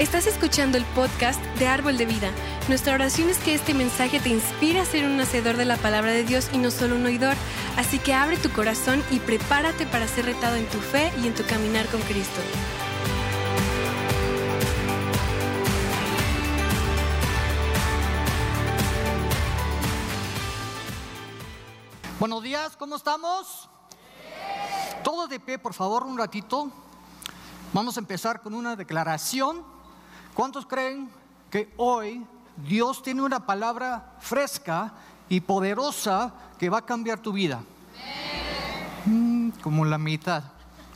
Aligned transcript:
Estás 0.00 0.26
escuchando 0.26 0.76
el 0.76 0.84
podcast 0.86 1.40
de 1.60 1.68
Árbol 1.68 1.96
de 1.96 2.04
Vida. 2.04 2.32
Nuestra 2.68 2.94
oración 2.94 3.30
es 3.30 3.38
que 3.38 3.54
este 3.54 3.74
mensaje 3.74 4.18
te 4.18 4.28
inspire 4.28 4.80
a 4.80 4.84
ser 4.84 5.04
un 5.06 5.20
hacedor 5.20 5.56
de 5.56 5.64
la 5.64 5.76
palabra 5.76 6.10
de 6.10 6.24
Dios 6.24 6.50
y 6.52 6.58
no 6.58 6.72
solo 6.72 6.96
un 6.96 7.06
oidor. 7.06 7.36
Así 7.76 8.00
que 8.00 8.12
abre 8.12 8.36
tu 8.36 8.50
corazón 8.50 9.04
y 9.12 9.20
prepárate 9.20 9.86
para 9.86 10.08
ser 10.08 10.24
retado 10.24 10.56
en 10.56 10.66
tu 10.66 10.78
fe 10.78 11.12
y 11.22 11.28
en 11.28 11.34
tu 11.36 11.46
caminar 11.46 11.86
con 11.86 12.00
Cristo. 12.00 12.40
Buenos 22.18 22.42
días, 22.42 22.76
¿cómo 22.76 22.96
estamos? 22.96 23.68
Todos 25.04 25.28
de 25.28 25.38
pie, 25.38 25.56
por 25.60 25.72
favor, 25.72 26.02
un 26.02 26.18
ratito. 26.18 26.68
Vamos 27.72 27.96
a 27.96 28.00
empezar 28.00 28.42
con 28.42 28.54
una 28.54 28.74
declaración 28.74 29.73
¿Cuántos 30.34 30.66
creen 30.66 31.08
que 31.48 31.72
hoy 31.76 32.26
Dios 32.56 33.02
tiene 33.02 33.22
una 33.22 33.46
palabra 33.46 34.16
fresca 34.18 34.92
y 35.28 35.40
poderosa 35.40 36.34
que 36.58 36.68
va 36.68 36.78
a 36.78 36.86
cambiar 36.86 37.20
tu 37.20 37.32
vida? 37.32 37.62
Mm, 39.06 39.50
como 39.62 39.84
la 39.84 39.96
mitad. 39.96 40.42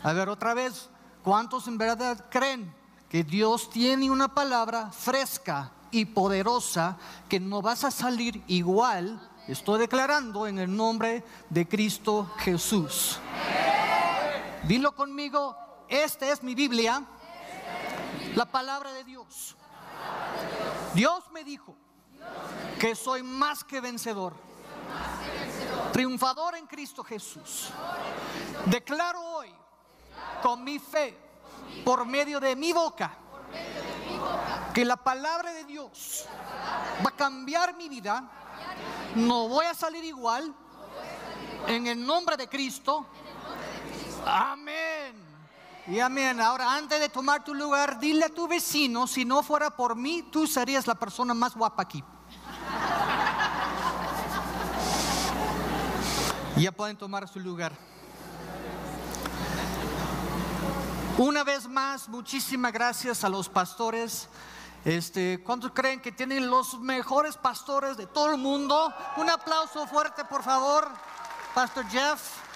A 0.03 0.13
ver, 0.13 0.29
otra 0.29 0.55
vez, 0.55 0.91
¿cuántos 1.23 1.69
en 1.69 1.79
verdad 1.79 2.27
creen 2.31 2.75
que 3.09 3.23
Dios 3.23 3.71
tiene 3.71 4.11
una 4.11 4.27
palabra 4.27 4.91
fresca 4.91 5.71
y 5.93 6.05
poderosa 6.05 6.97
que 7.29 7.39
no 7.39 7.63
vas 7.63 7.85
a 7.85 7.93
salir 7.93 8.43
igual? 8.49 9.21
Estoy 9.47 9.79
declarando 9.79 10.49
en 10.49 10.59
el 10.59 10.77
nombre 10.77 11.25
de 11.49 11.69
Cristo 11.69 12.29
Jesús. 12.39 13.21
Dilo 14.67 14.97
conmigo, 14.97 15.57
esta 15.89 16.29
es 16.29 16.43
mi 16.43 16.57
Biblia 16.57 17.05
la 18.35 18.47
palabra 18.47 18.93
de 18.93 19.05
Dios. 19.05 19.57
Dios 20.95 21.31
me 21.33 21.45
dijo 21.45 21.75
que 22.79 22.95
soy 22.95 23.23
más 23.23 23.65
que 23.65 23.81
vencedor. 23.81 24.35
Triunfador 25.93 26.57
en 26.57 26.67
Cristo 26.67 27.03
Jesús. 27.03 27.71
Declaro 28.67 29.21
hoy 29.21 29.53
con 30.43 30.63
mi 30.63 30.79
fe, 30.79 31.17
por 31.85 32.05
medio 32.07 32.41
de 32.41 32.55
mi 32.57 32.73
boca, 32.73 33.17
que 34.73 34.85
la 34.85 34.97
palabra 34.97 35.53
de 35.53 35.65
Dios 35.65 36.27
va 37.05 37.11
a 37.11 37.17
cambiar 37.17 37.77
mi 37.77 37.89
vida. 37.89 38.29
No 39.15 39.49
voy 39.49 39.67
a 39.67 39.75
salir 39.75 40.05
igual. 40.05 40.55
En 41.67 41.87
el 41.87 42.05
nombre 42.05 42.37
de 42.37 42.49
Cristo. 42.49 43.07
Amén. 44.25 44.68
Y 45.89 46.01
amén. 46.01 46.39
Ahora, 46.39 46.75
antes 46.75 47.01
de 47.01 47.09
tomar 47.09 47.43
tu 47.43 47.55
lugar, 47.55 47.99
dile 47.99 48.27
a 48.27 48.29
tu 48.29 48.47
vecino, 48.47 49.07
si 49.07 49.25
no 49.25 49.43
fuera 49.43 49.71
por 49.71 49.97
mí, 49.97 50.23
tú 50.31 50.47
serías 50.47 50.87
la 50.87 50.95
persona 50.95 51.33
más 51.33 51.55
guapa 51.55 51.83
aquí. 51.83 52.05
ya 56.57 56.73
pueden 56.73 56.99
tomar 56.99 57.27
su 57.27 57.41
lugar. 57.41 57.73
Una 61.17 61.43
vez 61.43 61.67
más, 61.67 62.07
muchísimas 62.09 62.71
gracias 62.71 63.25
a 63.25 63.31
los 63.31 63.49
pastores. 63.49 64.29
Este, 64.85 65.43
¿Cuántos 65.43 65.73
creen 65.73 66.03
que 66.03 66.13
tienen 66.13 66.51
los 66.51 66.79
mejores 66.81 67.39
pastores 67.39 67.97
de 67.97 68.07
todo 68.07 68.31
el 68.31 68.37
mundo? 68.37 68.93
Un 69.17 69.31
aplauso 69.31 69.87
fuerte, 69.87 70.23
por 70.27 70.43
favor, 70.43 70.87
Pastor 71.55 71.89
Jeff. 71.89 72.48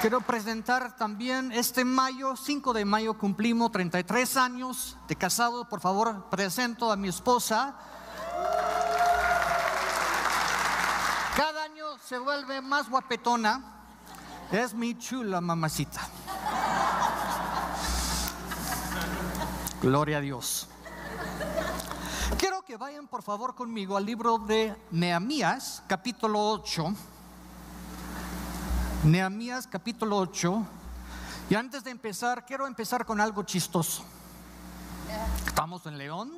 Quiero 0.00 0.22
presentar 0.22 0.96
también 0.96 1.52
este 1.52 1.84
mayo, 1.84 2.34
5 2.34 2.72
de 2.72 2.86
mayo, 2.86 3.18
cumplimos 3.18 3.70
33 3.70 4.38
años 4.38 4.96
de 5.06 5.14
casado. 5.14 5.68
Por 5.68 5.80
favor, 5.80 6.30
presento 6.30 6.90
a 6.90 6.96
mi 6.96 7.08
esposa. 7.08 7.74
Cada 11.36 11.64
año 11.64 11.84
se 12.02 12.16
vuelve 12.18 12.62
más 12.62 12.88
guapetona. 12.88 13.62
Es 14.50 14.72
mi 14.72 14.96
chula 14.96 15.42
mamacita. 15.42 16.00
Gloria 19.82 20.16
a 20.16 20.20
Dios. 20.22 20.66
Quiero 22.38 22.62
que 22.62 22.78
vayan 22.78 23.06
por 23.06 23.22
favor 23.22 23.54
conmigo 23.54 23.98
al 23.98 24.06
libro 24.06 24.38
de 24.38 24.74
Nehemías, 24.92 25.82
capítulo 25.86 26.52
8. 26.52 26.94
Nehemías 29.04 29.66
capítulo 29.66 30.18
8. 30.18 30.66
Y 31.48 31.54
antes 31.54 31.82
de 31.82 31.90
empezar, 31.90 32.44
quiero 32.44 32.66
empezar 32.66 33.06
con 33.06 33.18
algo 33.18 33.42
chistoso. 33.44 34.04
Estamos 35.46 35.86
en 35.86 35.96
León. 35.96 36.30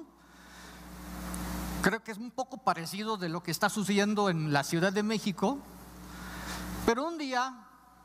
Creo 1.83 2.05
que 2.05 2.13
es 2.13 2.19
un 2.19 2.31
poco 2.31 2.59
parecido 2.59 3.17
de 3.17 3.29
lo 3.29 3.43
que 3.43 3.51
está 3.51 3.69
sucediendo 3.69 4.31
en 4.31 4.53
la 4.53 4.63
Ciudad 4.63 4.93
de 4.93 5.03
México. 5.03 5.59
Pero 6.87 7.09
un 7.09 7.19
día, 7.19 7.53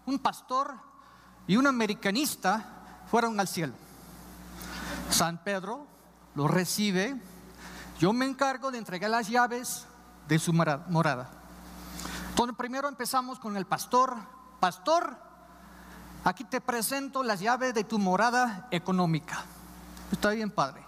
un 0.08 0.18
pastor 0.18 0.74
y 1.46 1.56
un 1.56 1.68
americanista 1.68 3.04
fueron 3.12 3.40
al 3.40 3.48
cielo. 3.48 3.74
San 5.12 5.38
Pedro 5.44 5.86
lo 6.34 6.48
recibe. 6.48 7.16
Yo 8.00 8.12
me 8.12 8.26
encargo 8.26 8.72
de 8.72 8.80
entregar 8.80 9.12
las 9.12 9.30
llaves 9.30 9.86
de 10.28 10.40
su 10.40 10.52
morada. 10.52 11.30
Entonces, 12.30 12.56
primero 12.58 12.88
empezamos 12.88 13.38
con 13.38 13.56
el 13.56 13.68
pastor 13.68 14.16
pastor, 14.60 15.18
aquí 16.24 16.44
te 16.44 16.62
presento 16.62 17.24
las 17.24 17.40
llaves 17.40 17.74
de 17.74 17.84
tu 17.84 18.00
morada 18.00 18.68
económica. 18.72 19.44
Está 20.12 20.32
bien, 20.32 20.52
padre. 20.52 20.84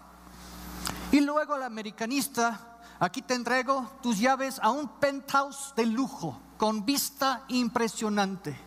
Y 1.12 1.22
luego 1.22 1.56
el 1.56 1.64
americanista, 1.64 2.60
aquí 3.00 3.22
te 3.22 3.34
entrego 3.34 3.90
tus 4.02 4.20
llaves 4.20 4.60
a 4.62 4.70
un 4.70 4.88
penthouse 5.00 5.74
de 5.76 5.86
lujo, 5.86 6.40
con 6.58 6.86
vista 6.86 7.44
impresionante. 7.48 8.60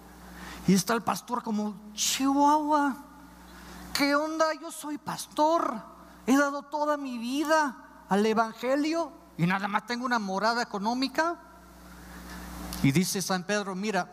Y 0.67 0.75
está 0.75 0.95
el 0.95 1.03
pastor 1.03 1.43
como, 1.43 1.75
Chihuahua, 1.95 2.97
¿qué 3.95 4.15
onda? 4.15 4.53
Yo 4.61 4.71
soy 4.71 4.99
pastor, 4.99 5.75
he 6.27 6.37
dado 6.37 6.63
toda 6.63 6.97
mi 6.97 7.19
vida 7.19 7.77
al 8.09 8.25
Evangelio 8.27 9.13
y 9.37 9.47
nada 9.47 9.69
más 9.69 9.87
tengo 9.87 10.05
una 10.05 10.19
morada 10.19 10.63
económica. 10.63 11.37
Y 12.83 12.93
dice 12.93 13.23
San 13.23 13.45
Pedro, 13.45 13.75
mira, 13.75 14.11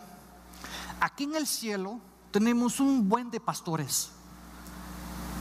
aquí 0.99 1.23
en 1.23 1.35
el 1.35 1.47
cielo 1.47 1.99
tenemos 2.31 2.79
un 2.79 3.09
buen 3.09 3.31
de 3.31 3.39
pastores, 3.39 4.11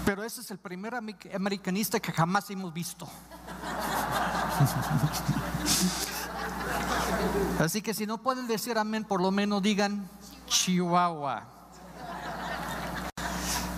pero 0.04 0.22
ese 0.22 0.40
es 0.40 0.50
el 0.50 0.58
primer 0.58 0.94
americanista 0.94 2.00
que 2.00 2.12
jamás 2.12 2.48
hemos 2.50 2.72
visto. 2.72 3.08
Así 7.58 7.82
que 7.82 7.92
si 7.92 8.06
no 8.06 8.18
pueden 8.18 8.46
decir 8.46 8.78
amén, 8.78 9.04
por 9.04 9.20
lo 9.20 9.30
menos 9.30 9.62
digan 9.62 10.08
Chihuahua. 10.46 11.44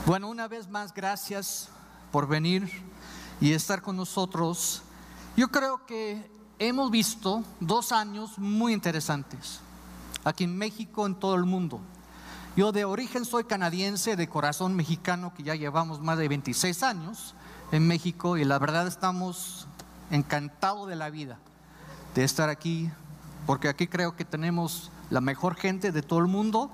Bueno, 0.07 0.29
una 0.29 0.49
vez 0.49 0.69
más, 0.69 0.93
gracias 0.93 1.69
por 2.11 2.27
venir 2.27 2.71
y 3.41 3.53
estar 3.53 3.83
con 3.83 3.97
nosotros. 3.97 4.83
Yo 5.37 5.49
creo 5.49 5.87
que 5.87 6.31
hemos 6.59 6.91
visto 6.91 7.45
dos 7.61 7.93
años 7.93 8.39
muy 8.39 8.73
interesantes 8.73 9.61
aquí 10.25 10.45
en 10.45 10.57
México, 10.57 11.07
en 11.07 11.15
todo 11.15 11.35
el 11.35 11.45
mundo. 11.45 11.81
Yo 12.57 12.73
de 12.73 12.85
origen 12.85 13.25
soy 13.25 13.45
canadiense, 13.45 14.17
de 14.17 14.29
corazón 14.29 14.75
mexicano, 14.75 15.33
que 15.35 15.43
ya 15.43 15.55
llevamos 15.55 16.01
más 16.01 16.19
de 16.19 16.29
26 16.29 16.83
años 16.83 17.35
en 17.73 17.87
México 17.87 18.37
y 18.37 18.45
la 18.45 18.59
verdad 18.59 18.87
estamos 18.87 19.69
encantados 20.11 20.89
de 20.89 20.97
la 20.97 21.11
vida, 21.11 21.39
de 22.15 22.25
estar 22.25 22.49
aquí, 22.49 22.91
porque 23.47 23.69
aquí 23.69 23.87
creo 23.87 24.17
que 24.17 24.25
tenemos 24.25 24.91
la 25.11 25.21
mejor 25.21 25.55
gente 25.55 25.93
de 25.93 26.03
todo 26.03 26.19
el 26.19 26.27
mundo, 26.27 26.71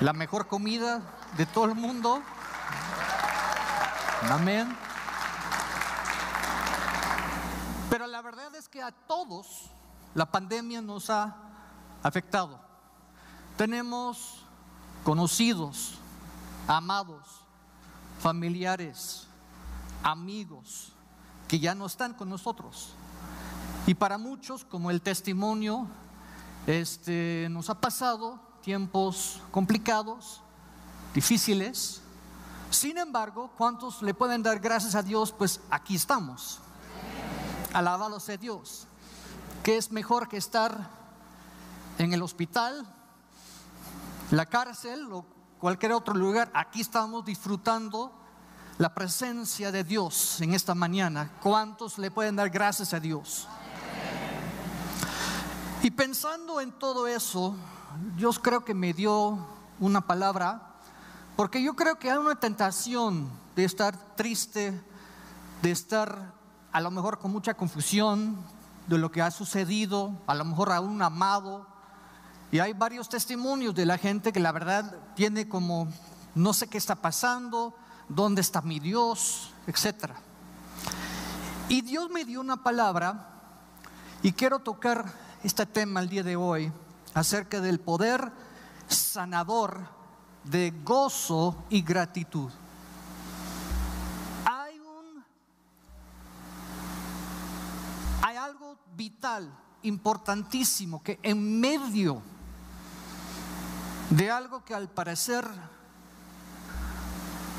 la 0.00 0.12
mejor 0.12 0.48
comida 0.48 1.02
de 1.36 1.44
todo 1.46 1.66
el 1.66 1.74
mundo. 1.74 2.22
Amén. 4.30 4.74
Pero 7.90 8.06
la 8.06 8.22
verdad 8.22 8.54
es 8.54 8.68
que 8.68 8.82
a 8.82 8.90
todos 8.90 9.70
la 10.14 10.30
pandemia 10.30 10.82
nos 10.82 11.10
ha 11.10 11.47
afectado. 12.02 12.60
Tenemos 13.56 14.44
conocidos, 15.04 15.94
amados, 16.66 17.26
familiares, 18.20 19.26
amigos 20.02 20.92
que 21.48 21.58
ya 21.58 21.74
no 21.74 21.86
están 21.86 22.14
con 22.14 22.28
nosotros. 22.28 22.90
Y 23.86 23.94
para 23.94 24.18
muchos, 24.18 24.64
como 24.64 24.90
el 24.90 25.00
testimonio, 25.00 25.86
este, 26.66 27.48
nos 27.50 27.70
ha 27.70 27.80
pasado 27.80 28.38
tiempos 28.60 29.40
complicados, 29.50 30.42
difíciles. 31.14 32.02
Sin 32.70 32.98
embargo, 32.98 33.50
¿cuántos 33.56 34.02
le 34.02 34.12
pueden 34.12 34.42
dar 34.42 34.60
gracias 34.60 34.94
a 34.94 35.02
Dios? 35.02 35.32
Pues 35.32 35.60
aquí 35.70 35.94
estamos. 35.94 36.60
Alabado 37.72 38.20
sea 38.20 38.36
Dios. 38.36 38.86
Que 39.62 39.78
es 39.78 39.90
mejor 39.90 40.28
que 40.28 40.36
estar 40.36 40.97
en 41.98 42.12
el 42.12 42.22
hospital, 42.22 42.86
la 44.30 44.46
cárcel 44.46 45.12
o 45.12 45.26
cualquier 45.58 45.92
otro 45.92 46.14
lugar, 46.14 46.50
aquí 46.54 46.80
estamos 46.80 47.24
disfrutando 47.24 48.12
la 48.78 48.94
presencia 48.94 49.72
de 49.72 49.82
Dios 49.82 50.40
en 50.40 50.54
esta 50.54 50.74
mañana. 50.74 51.32
¿Cuántos 51.42 51.98
le 51.98 52.10
pueden 52.10 52.36
dar 52.36 52.48
gracias 52.48 52.94
a 52.94 53.00
Dios? 53.00 53.48
Y 55.82 55.90
pensando 55.90 56.60
en 56.60 56.72
todo 56.72 57.06
eso, 57.06 57.56
Dios 58.16 58.38
creo 58.38 58.64
que 58.64 58.74
me 58.74 58.92
dio 58.92 59.38
una 59.80 60.00
palabra, 60.00 60.76
porque 61.36 61.62
yo 61.62 61.74
creo 61.74 61.98
que 61.98 62.10
hay 62.10 62.18
una 62.18 62.36
tentación 62.36 63.28
de 63.56 63.64
estar 63.64 63.96
triste, 64.14 64.80
de 65.62 65.70
estar 65.70 66.34
a 66.70 66.80
lo 66.80 66.90
mejor 66.90 67.18
con 67.18 67.32
mucha 67.32 67.54
confusión 67.54 68.36
de 68.86 68.98
lo 68.98 69.10
que 69.10 69.22
ha 69.22 69.30
sucedido, 69.30 70.12
a 70.26 70.34
lo 70.34 70.44
mejor 70.44 70.72
a 70.72 70.80
un 70.80 71.02
amado. 71.02 71.66
Y 72.50 72.60
hay 72.60 72.72
varios 72.72 73.08
testimonios 73.08 73.74
de 73.74 73.84
la 73.84 73.98
gente 73.98 74.32
que 74.32 74.40
la 74.40 74.52
verdad 74.52 74.94
tiene 75.14 75.48
como, 75.48 75.88
no 76.34 76.54
sé 76.54 76.66
qué 76.66 76.78
está 76.78 76.96
pasando, 76.96 77.74
dónde 78.08 78.40
está 78.40 78.62
mi 78.62 78.80
Dios, 78.80 79.52
etc. 79.66 80.12
Y 81.68 81.82
Dios 81.82 82.08
me 82.10 82.24
dio 82.24 82.40
una 82.40 82.62
palabra 82.62 83.28
y 84.22 84.32
quiero 84.32 84.60
tocar 84.60 85.12
este 85.44 85.66
tema 85.66 86.00
el 86.00 86.08
día 86.08 86.22
de 86.22 86.36
hoy 86.36 86.72
acerca 87.12 87.60
del 87.60 87.80
poder 87.80 88.32
sanador 88.86 89.80
de 90.44 90.72
gozo 90.82 91.64
y 91.68 91.82
gratitud. 91.82 92.50
Hay 94.46 94.78
un 94.80 95.22
hay 98.22 98.36
algo 98.36 98.78
vital, 98.96 99.54
importantísimo 99.82 101.02
que 101.02 101.18
en 101.22 101.60
medio 101.60 102.22
de 104.10 104.30
algo 104.30 104.64
que 104.64 104.74
al 104.74 104.88
parecer 104.88 105.46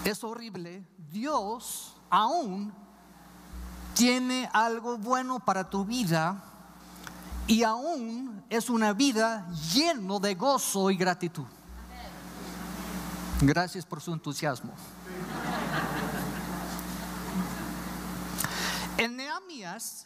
es 0.04 0.24
horrible, 0.24 0.86
Dios 1.12 1.96
aún 2.10 2.74
tiene 3.94 4.50
algo 4.54 4.98
bueno 4.98 5.40
para 5.40 5.70
tu 5.70 5.86
vida 5.86 6.44
y 7.48 7.64
aún 7.64 8.44
es 8.50 8.70
una 8.70 8.94
vida 8.94 9.50
lleno 9.74 10.20
de 10.20 10.36
gozo 10.36 10.90
y 10.92 10.98
gratitud. 10.98 11.46
Gracias 13.42 13.86
por 13.86 14.02
su 14.02 14.14
entusiasmo. 14.14 14.74
En 18.98 19.16
Nehemías 19.16 20.06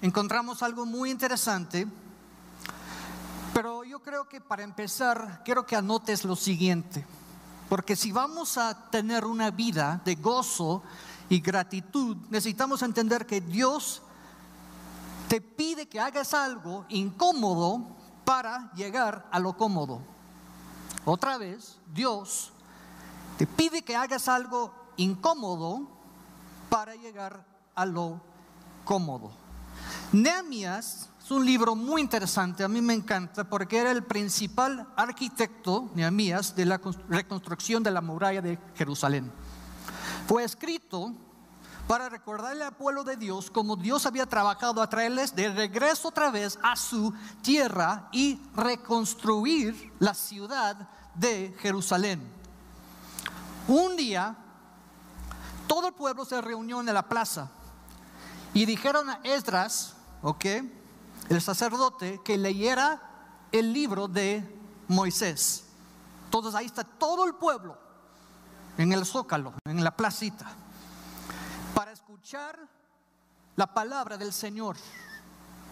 encontramos 0.00 0.62
algo 0.62 0.86
muy 0.86 1.10
interesante, 1.10 1.86
yo 3.94 4.02
creo 4.02 4.28
que 4.28 4.40
para 4.40 4.64
empezar 4.64 5.42
quiero 5.44 5.64
que 5.64 5.76
anotes 5.76 6.24
lo 6.24 6.34
siguiente. 6.34 7.06
Porque 7.68 7.94
si 7.94 8.10
vamos 8.10 8.58
a 8.58 8.90
tener 8.90 9.24
una 9.24 9.52
vida 9.52 10.00
de 10.04 10.16
gozo 10.16 10.82
y 11.28 11.38
gratitud, 11.38 12.16
necesitamos 12.28 12.82
entender 12.82 13.24
que 13.24 13.40
Dios 13.40 14.02
te 15.28 15.40
pide 15.40 15.86
que 15.86 16.00
hagas 16.00 16.34
algo 16.34 16.86
incómodo 16.88 17.86
para 18.24 18.72
llegar 18.72 19.28
a 19.30 19.38
lo 19.38 19.56
cómodo. 19.56 20.00
Otra 21.04 21.38
vez, 21.38 21.78
Dios 21.92 22.50
te 23.38 23.46
pide 23.46 23.82
que 23.82 23.94
hagas 23.94 24.26
algo 24.26 24.74
incómodo 24.96 25.86
para 26.68 26.96
llegar 26.96 27.46
a 27.76 27.86
lo 27.86 28.20
cómodo. 28.84 29.30
Nehemías 30.10 31.10
es 31.24 31.30
un 31.30 31.46
libro 31.46 31.74
muy 31.74 32.02
interesante, 32.02 32.64
a 32.64 32.68
mí 32.68 32.82
me 32.82 32.92
encanta 32.92 33.44
porque 33.44 33.78
era 33.78 33.90
el 33.90 34.04
principal 34.04 34.86
arquitecto, 34.94 35.88
Nehemías, 35.94 36.54
de 36.54 36.66
la 36.66 36.78
reconstrucción 37.08 37.82
de 37.82 37.90
la 37.90 38.02
muralla 38.02 38.42
de 38.42 38.58
Jerusalén. 38.74 39.32
Fue 40.28 40.44
escrito 40.44 41.14
para 41.88 42.10
recordarle 42.10 42.64
al 42.64 42.76
pueblo 42.76 43.04
de 43.04 43.16
Dios 43.16 43.50
como 43.50 43.74
Dios 43.74 44.04
había 44.04 44.26
trabajado 44.26 44.82
a 44.82 44.90
traerles 44.90 45.34
de 45.34 45.48
regreso 45.48 46.08
otra 46.08 46.30
vez 46.30 46.58
a 46.62 46.76
su 46.76 47.14
tierra 47.40 48.06
y 48.12 48.38
reconstruir 48.54 49.94
la 50.00 50.12
ciudad 50.12 50.90
de 51.14 51.56
Jerusalén. 51.58 52.20
Un 53.66 53.96
día, 53.96 54.36
todo 55.66 55.88
el 55.88 55.94
pueblo 55.94 56.26
se 56.26 56.38
reunió 56.42 56.80
en 56.80 56.92
la 56.92 57.08
plaza 57.08 57.50
y 58.52 58.66
dijeron 58.66 59.08
a 59.08 59.20
Esdras, 59.24 59.94
¿ok? 60.20 60.44
El 61.28 61.40
sacerdote 61.40 62.20
que 62.24 62.36
leyera 62.36 63.00
el 63.52 63.72
libro 63.72 64.08
de 64.08 64.44
Moisés. 64.88 65.64
Entonces 66.24 66.54
ahí 66.54 66.66
está 66.66 66.84
todo 66.84 67.24
el 67.26 67.34
pueblo 67.34 67.78
en 68.76 68.92
el 68.92 69.06
zócalo, 69.06 69.54
en 69.64 69.84
la 69.84 69.96
placita, 69.96 70.46
para 71.74 71.92
escuchar 71.92 72.58
la 73.56 73.72
palabra 73.72 74.16
del 74.16 74.32
Señor 74.32 74.76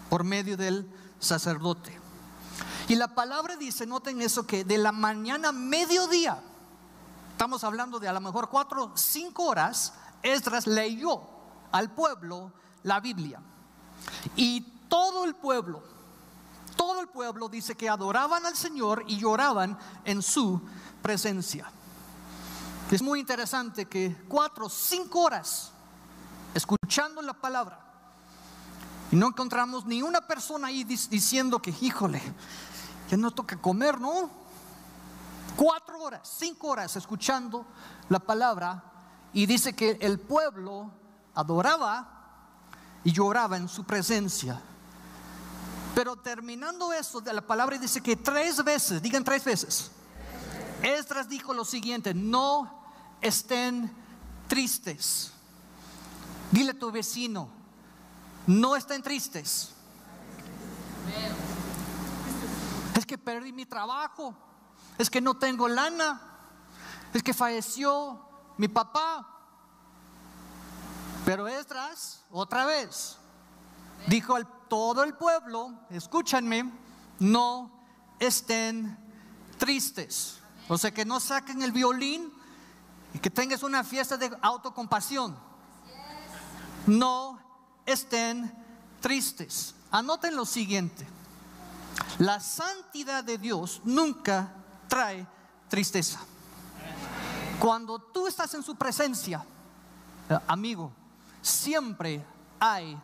por 0.08 0.24
medio 0.24 0.56
del 0.56 0.88
sacerdote. 1.18 1.98
Y 2.88 2.94
la 2.94 3.08
palabra 3.08 3.56
dice, 3.56 3.86
noten 3.86 4.20
eso, 4.20 4.46
que 4.46 4.64
de 4.64 4.78
la 4.78 4.92
mañana 4.92 5.48
a 5.48 5.52
mediodía, 5.52 6.40
estamos 7.32 7.64
hablando 7.64 7.98
de 7.98 8.08
a 8.08 8.12
lo 8.12 8.20
mejor 8.20 8.48
cuatro, 8.48 8.92
cinco 8.94 9.44
horas, 9.44 9.94
Esdras 10.22 10.66
leyó 10.66 11.22
al 11.72 11.90
pueblo 11.90 12.52
la 12.82 13.00
Biblia. 13.00 13.40
Y 14.36 14.71
todo 14.92 15.24
el 15.24 15.34
pueblo, 15.34 15.82
todo 16.76 17.00
el 17.00 17.08
pueblo 17.08 17.48
dice 17.48 17.74
que 17.74 17.88
adoraban 17.88 18.44
al 18.44 18.54
Señor 18.54 19.02
y 19.06 19.16
lloraban 19.16 19.78
en 20.04 20.20
su 20.20 20.60
presencia. 21.00 21.72
Es 22.90 23.00
muy 23.00 23.18
interesante 23.18 23.86
que 23.86 24.14
cuatro, 24.28 24.68
cinco 24.68 25.20
horas 25.20 25.72
escuchando 26.52 27.22
la 27.22 27.32
palabra 27.32 27.80
y 29.10 29.16
no 29.16 29.28
encontramos 29.28 29.86
ni 29.86 30.02
una 30.02 30.20
persona 30.20 30.66
ahí 30.66 30.84
diciendo 30.84 31.62
que, 31.62 31.74
híjole, 31.80 32.20
que 33.08 33.16
no 33.16 33.30
toca 33.30 33.56
comer, 33.56 33.98
¿no? 33.98 34.28
Cuatro 35.56 36.02
horas, 36.02 36.36
cinco 36.38 36.68
horas 36.68 36.96
escuchando 36.96 37.64
la 38.10 38.18
palabra 38.18 38.84
y 39.32 39.46
dice 39.46 39.74
que 39.74 39.96
el 40.02 40.20
pueblo 40.20 40.90
adoraba 41.34 43.00
y 43.04 43.10
lloraba 43.10 43.56
en 43.56 43.70
su 43.70 43.84
presencia. 43.84 44.60
Pero 45.94 46.16
terminando 46.16 46.92
eso 46.92 47.20
la 47.20 47.46
palabra 47.46 47.76
dice 47.78 48.00
que 48.00 48.16
tres 48.16 48.62
veces, 48.64 49.02
digan 49.02 49.24
tres 49.24 49.44
veces, 49.44 49.90
Esdras 50.82 51.28
dijo 51.28 51.52
lo 51.54 51.64
siguiente, 51.64 52.14
no 52.14 52.82
estén 53.20 53.94
tristes. 54.48 55.32
Dile 56.50 56.72
a 56.72 56.78
tu 56.78 56.90
vecino, 56.90 57.48
no 58.46 58.74
estén 58.74 59.02
tristes. 59.02 59.72
Es 62.96 63.06
que 63.06 63.16
perdí 63.16 63.52
mi 63.52 63.66
trabajo, 63.66 64.34
es 64.98 65.08
que 65.08 65.20
no 65.20 65.34
tengo 65.34 65.68
lana, 65.68 66.20
es 67.12 67.22
que 67.22 67.32
falleció 67.32 68.20
mi 68.56 68.68
papá. 68.68 69.28
Pero 71.24 71.46
Esdras, 71.46 72.24
otra 72.30 72.66
vez, 72.66 73.18
dijo 74.06 74.36
al 74.36 74.46
todo 74.68 75.04
el 75.04 75.14
pueblo, 75.14 75.74
escúchanme, 75.90 76.70
no 77.18 77.70
estén 78.18 78.98
tristes. 79.58 80.38
O 80.68 80.78
sea, 80.78 80.92
que 80.92 81.04
no 81.04 81.20
saquen 81.20 81.62
el 81.62 81.72
violín 81.72 82.32
y 83.14 83.18
que 83.18 83.30
tengas 83.30 83.62
una 83.62 83.84
fiesta 83.84 84.16
de 84.16 84.30
autocompasión. 84.40 85.36
No 86.86 87.38
estén 87.84 88.52
tristes. 89.00 89.74
Anoten 89.90 90.34
lo 90.34 90.46
siguiente. 90.46 91.06
La 92.18 92.40
santidad 92.40 93.22
de 93.22 93.38
Dios 93.38 93.82
nunca 93.84 94.52
trae 94.88 95.26
tristeza. 95.68 96.20
Cuando 97.58 97.98
tú 97.98 98.26
estás 98.26 98.54
en 98.54 98.62
su 98.62 98.74
presencia, 98.74 99.44
eh, 100.28 100.38
amigo, 100.46 100.92
siempre 101.40 102.24
hay 102.58 103.00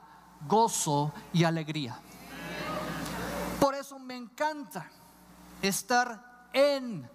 gozo 0.46 1.12
y 1.32 1.44
alegría. 1.44 1.98
Por 3.60 3.74
eso 3.74 3.98
me 3.98 4.16
encanta 4.16 4.88
estar 5.62 6.48
en 6.52 7.08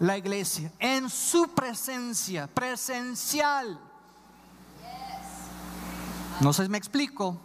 la 0.00 0.16
iglesia, 0.16 0.72
en 0.78 1.08
su 1.08 1.48
presencia, 1.48 2.46
presencial. 2.46 3.80
No 6.40 6.52
sé 6.52 6.64
si 6.64 6.68
me 6.68 6.78
explico. 6.78 7.40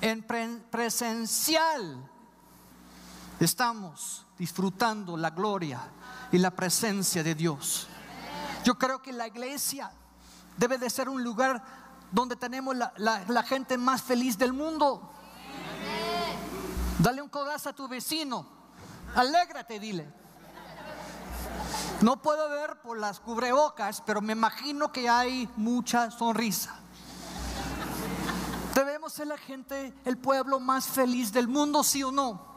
En 0.00 0.22
presencial 0.22 2.10
estamos 3.38 4.26
disfrutando 4.36 5.16
la 5.16 5.30
gloria 5.30 5.80
y 6.32 6.38
la 6.38 6.50
presencia 6.50 7.22
de 7.22 7.34
Dios. 7.34 7.86
Yo 8.64 8.76
creo 8.76 9.00
que 9.00 9.12
la 9.12 9.28
iglesia 9.28 9.90
debe 10.56 10.78
de 10.78 10.90
ser 10.90 11.08
un 11.08 11.22
lugar 11.22 11.62
donde 12.12 12.36
tenemos 12.36 12.76
la, 12.76 13.42
gente 13.42 13.78
más 13.78 14.02
feliz 14.02 14.38
del 14.38 14.52
mundo. 14.52 15.10
Dale 16.98 17.22
un 17.22 17.28
codazo 17.28 17.70
a 17.70 17.72
tu 17.72 17.88
vecino. 17.88 18.46
Alégrate, 19.14 19.78
dile. 19.78 20.12
No 22.00 22.20
puedo 22.20 22.48
ver 22.50 22.80
por 22.80 22.98
las 22.98 23.20
cubrebocas, 23.20 24.00
pero 24.00 24.20
me 24.20 24.32
imagino 24.32 24.92
que 24.92 25.08
hay 25.08 25.48
mucha 25.56 26.10
sonrisa. 26.10 26.74
Debemos 28.74 29.12
ser 29.12 29.28
la 29.28 29.38
gente, 29.38 29.94
el 30.04 30.18
pueblo 30.18 30.58
más 30.58 30.86
feliz 30.86 31.32
del 31.32 31.46
mundo, 31.46 31.84
sí 31.84 32.02
o 32.02 32.10
no. 32.10 32.54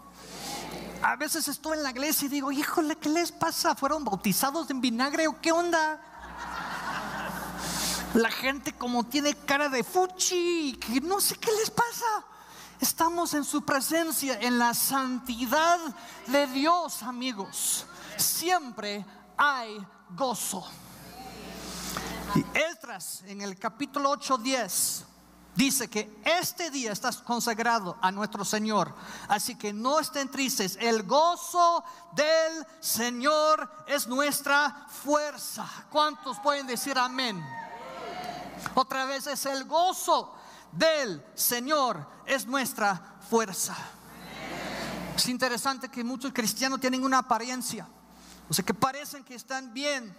A 1.04 1.16
veces 1.16 1.48
estoy 1.48 1.78
en 1.78 1.84
la 1.84 1.92
iglesia 1.92 2.26
y 2.26 2.30
digo, 2.30 2.52
híjole, 2.52 2.96
¿qué 2.96 3.10
les 3.10 3.32
pasa? 3.32 3.76
¿Fueron 3.76 4.04
bautizados 4.04 4.70
en 4.72 4.82
vinagre 4.82 5.28
o 5.28 5.40
qué 5.40 5.52
onda? 5.52 6.02
La 8.18 8.32
gente 8.32 8.74
como 8.74 9.04
tiene 9.04 9.36
cara 9.36 9.70
de 9.70 9.84
fuchi, 9.84 10.76
que 10.78 11.00
no 11.02 11.22
sé 11.22 11.36
qué 11.36 11.52
les 11.52 11.70
pasa. 11.70 12.26
Estamos 12.80 13.36
en 13.36 13.44
su 13.44 13.64
presencia, 13.64 14.40
en 14.42 14.58
la 14.58 14.74
santidad 14.74 15.78
de 16.26 16.48
Dios, 16.48 17.04
amigos. 17.04 17.86
Siempre 18.18 19.06
hay 19.38 19.78
gozo. 20.16 20.68
Y 22.34 22.44
Esdras 22.58 23.22
en 23.28 23.42
el 23.42 23.56
capítulo 23.60 24.10
8, 24.10 24.40
10 24.40 25.06
dice 25.54 25.88
que 25.88 26.20
este 26.26 26.72
día 26.72 26.94
está 26.94 27.12
consagrado 27.24 28.00
a 28.02 28.12
nuestro 28.12 28.44
Señor. 28.44 28.96
Así 29.28 29.54
que 29.54 29.74
no 29.74 30.00
estén 30.00 30.32
tristes. 30.32 30.76
El 30.82 31.04
gozo 31.04 31.84
del 32.16 32.66
Señor 32.80 33.72
es 33.86 34.08
nuestra 34.08 34.88
fuerza. 34.90 35.68
¿Cuántos 35.92 36.40
pueden 36.40 36.66
decir 36.66 36.98
amén? 36.98 37.44
Otra 38.76 39.06
vez 39.06 39.28
es 39.28 39.46
el 39.46 39.66
gozo 39.66 40.34
del 40.72 41.24
Señor 41.34 42.08
es 42.26 42.46
nuestra 42.46 43.18
fuerza. 43.30 43.76
Es 45.16 45.28
interesante 45.28 45.90
que 45.90 46.04
muchos 46.04 46.32
cristianos 46.32 46.80
tienen 46.80 47.04
una 47.04 47.20
apariencia. 47.20 47.88
O 48.50 48.54
sea, 48.54 48.64
que 48.64 48.74
parecen 48.74 49.24
que 49.24 49.36
están 49.36 49.74
bien, 49.74 50.16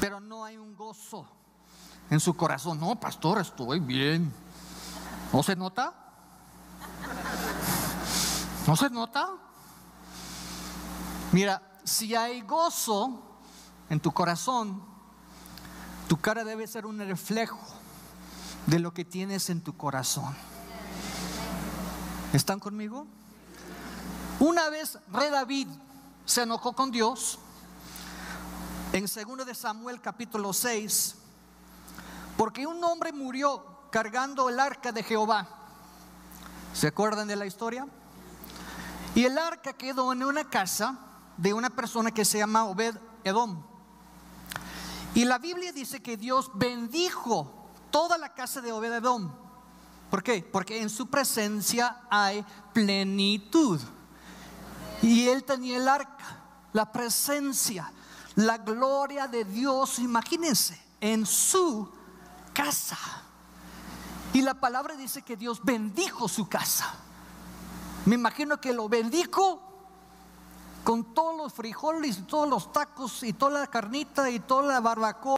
pero 0.00 0.20
no 0.20 0.44
hay 0.44 0.56
un 0.56 0.76
gozo 0.76 1.26
en 2.10 2.20
su 2.20 2.36
corazón. 2.36 2.78
No, 2.78 2.94
pastor, 3.00 3.40
estoy 3.40 3.80
bien. 3.80 4.32
¿No 5.32 5.42
se 5.42 5.56
nota? 5.56 5.94
¿No 8.66 8.76
se 8.76 8.90
nota? 8.90 9.30
Mira, 11.32 11.62
si 11.82 12.14
hay 12.14 12.42
gozo 12.42 13.40
en 13.88 13.98
tu 14.00 14.12
corazón, 14.12 14.95
tu 16.08 16.20
cara 16.20 16.44
debe 16.44 16.66
ser 16.66 16.86
un 16.86 16.98
reflejo 16.98 17.58
de 18.66 18.78
lo 18.78 18.92
que 18.92 19.04
tienes 19.04 19.50
en 19.50 19.60
tu 19.60 19.76
corazón. 19.76 20.34
¿Están 22.32 22.60
conmigo? 22.60 23.06
Una 24.40 24.68
vez 24.68 24.98
Rey 25.12 25.30
David 25.30 25.68
se 26.24 26.42
enojó 26.42 26.74
con 26.74 26.90
Dios 26.90 27.38
en 28.92 29.06
2 29.06 29.46
de 29.46 29.54
Samuel 29.54 30.00
capítulo 30.00 30.52
6 30.52 31.16
porque 32.36 32.66
un 32.66 32.82
hombre 32.84 33.12
murió 33.12 33.88
cargando 33.90 34.48
el 34.48 34.60
arca 34.60 34.92
de 34.92 35.02
Jehová. 35.02 35.48
¿Se 36.74 36.88
acuerdan 36.88 37.28
de 37.28 37.36
la 37.36 37.46
historia? 37.46 37.86
Y 39.14 39.24
el 39.24 39.38
arca 39.38 39.72
quedó 39.72 40.12
en 40.12 40.22
una 40.22 40.44
casa 40.44 40.98
de 41.38 41.54
una 41.54 41.70
persona 41.70 42.10
que 42.10 42.24
se 42.24 42.38
llama 42.38 42.64
Obed 42.66 42.96
Edom. 43.24 43.62
Y 45.16 45.24
la 45.24 45.38
Biblia 45.38 45.72
dice 45.72 46.02
que 46.02 46.18
Dios 46.18 46.50
bendijo 46.52 47.50
toda 47.90 48.18
la 48.18 48.34
casa 48.34 48.60
de 48.60 48.70
Obed 48.70 48.92
Edom. 48.92 49.32
¿Por 50.10 50.22
qué? 50.22 50.42
Porque 50.42 50.82
en 50.82 50.90
su 50.90 51.06
presencia 51.06 52.02
hay 52.10 52.44
plenitud. 52.74 53.80
Y 55.00 55.26
él 55.28 55.42
tenía 55.42 55.78
el 55.78 55.88
arca, 55.88 56.42
la 56.74 56.92
presencia, 56.92 57.90
la 58.34 58.58
gloria 58.58 59.26
de 59.26 59.46
Dios, 59.46 60.00
imagínense, 60.00 60.78
en 61.00 61.24
su 61.24 61.90
casa. 62.52 62.98
Y 64.34 64.42
la 64.42 64.52
palabra 64.52 64.96
dice 64.96 65.22
que 65.22 65.38
Dios 65.38 65.62
bendijo 65.64 66.28
su 66.28 66.46
casa. 66.46 66.92
Me 68.04 68.16
imagino 68.16 68.60
que 68.60 68.74
lo 68.74 68.86
bendijo 68.86 69.65
con 70.86 71.02
todos 71.02 71.36
los 71.36 71.52
frijoles 71.52 72.16
y 72.16 72.22
todos 72.22 72.48
los 72.48 72.72
tacos 72.72 73.24
y 73.24 73.32
toda 73.32 73.58
la 73.58 73.66
carnita 73.66 74.30
y 74.30 74.38
toda 74.38 74.74
la 74.74 74.80
barbacoa. 74.80 75.36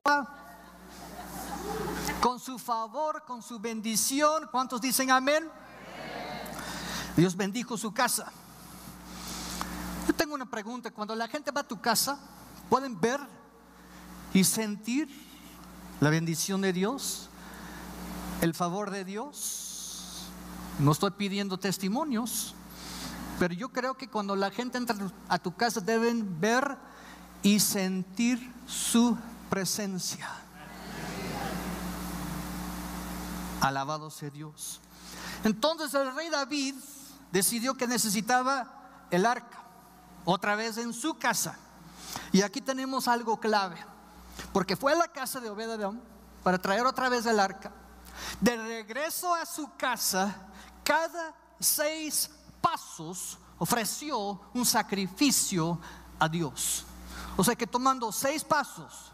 Con 2.20 2.38
su 2.38 2.58
favor, 2.58 3.24
con 3.26 3.40
su 3.40 3.58
bendición. 3.58 4.46
¿Cuántos 4.52 4.78
dicen 4.78 5.10
amén? 5.10 5.48
Dios 7.16 7.34
bendijo 7.34 7.78
su 7.78 7.94
casa. 7.94 8.30
Yo 10.06 10.12
tengo 10.12 10.34
una 10.34 10.44
pregunta. 10.44 10.90
Cuando 10.90 11.16
la 11.16 11.26
gente 11.26 11.50
va 11.50 11.62
a 11.62 11.66
tu 11.66 11.80
casa, 11.80 12.18
¿pueden 12.68 13.00
ver 13.00 13.18
y 14.34 14.44
sentir 14.44 15.08
la 15.98 16.10
bendición 16.10 16.60
de 16.60 16.74
Dios, 16.74 17.30
el 18.42 18.52
favor 18.52 18.90
de 18.90 19.06
Dios. 19.06 20.26
No 20.78 20.92
estoy 20.92 21.12
pidiendo 21.12 21.56
testimonios, 21.56 22.54
pero 23.38 23.54
yo 23.54 23.68
creo 23.70 23.94
que 23.94 24.08
cuando 24.08 24.34
la 24.34 24.50
gente 24.50 24.78
entra 24.78 24.96
a 25.28 25.38
tu 25.38 25.54
casa 25.54 25.80
deben 25.80 26.40
ver 26.40 26.76
y 27.42 27.60
sentir 27.60 28.52
su 28.66 29.16
presencia. 29.48 30.28
Alabado 33.60 34.10
sea 34.10 34.30
Dios. 34.30 34.80
Entonces 35.44 35.94
el 35.94 36.14
rey 36.14 36.28
David 36.30 36.74
decidió 37.30 37.74
que 37.74 37.86
necesitaba 37.86 39.06
el 39.10 39.24
arca, 39.24 39.62
otra 40.24 40.56
vez 40.56 40.78
en 40.78 40.92
su 40.92 41.18
casa. 41.18 41.56
Y 42.32 42.42
aquí 42.42 42.60
tenemos 42.60 43.08
algo 43.08 43.38
clave. 43.38 43.76
Porque 44.52 44.76
fue 44.76 44.92
a 44.92 44.96
la 44.96 45.08
casa 45.08 45.40
de 45.40 45.50
Obededón 45.50 46.00
para 46.42 46.58
traer 46.58 46.86
otra 46.86 47.08
vez 47.08 47.26
el 47.26 47.40
arca. 47.40 47.72
De 48.40 48.56
regreso 48.56 49.34
a 49.34 49.46
su 49.46 49.70
casa, 49.76 50.34
cada 50.84 51.34
seis 51.60 52.30
ofreció 53.58 54.40
un 54.54 54.64
sacrificio 54.64 55.78
a 56.18 56.28
Dios. 56.28 56.84
O 57.36 57.44
sea 57.44 57.54
que 57.54 57.66
tomando 57.66 58.10
seis 58.10 58.44
pasos, 58.44 59.12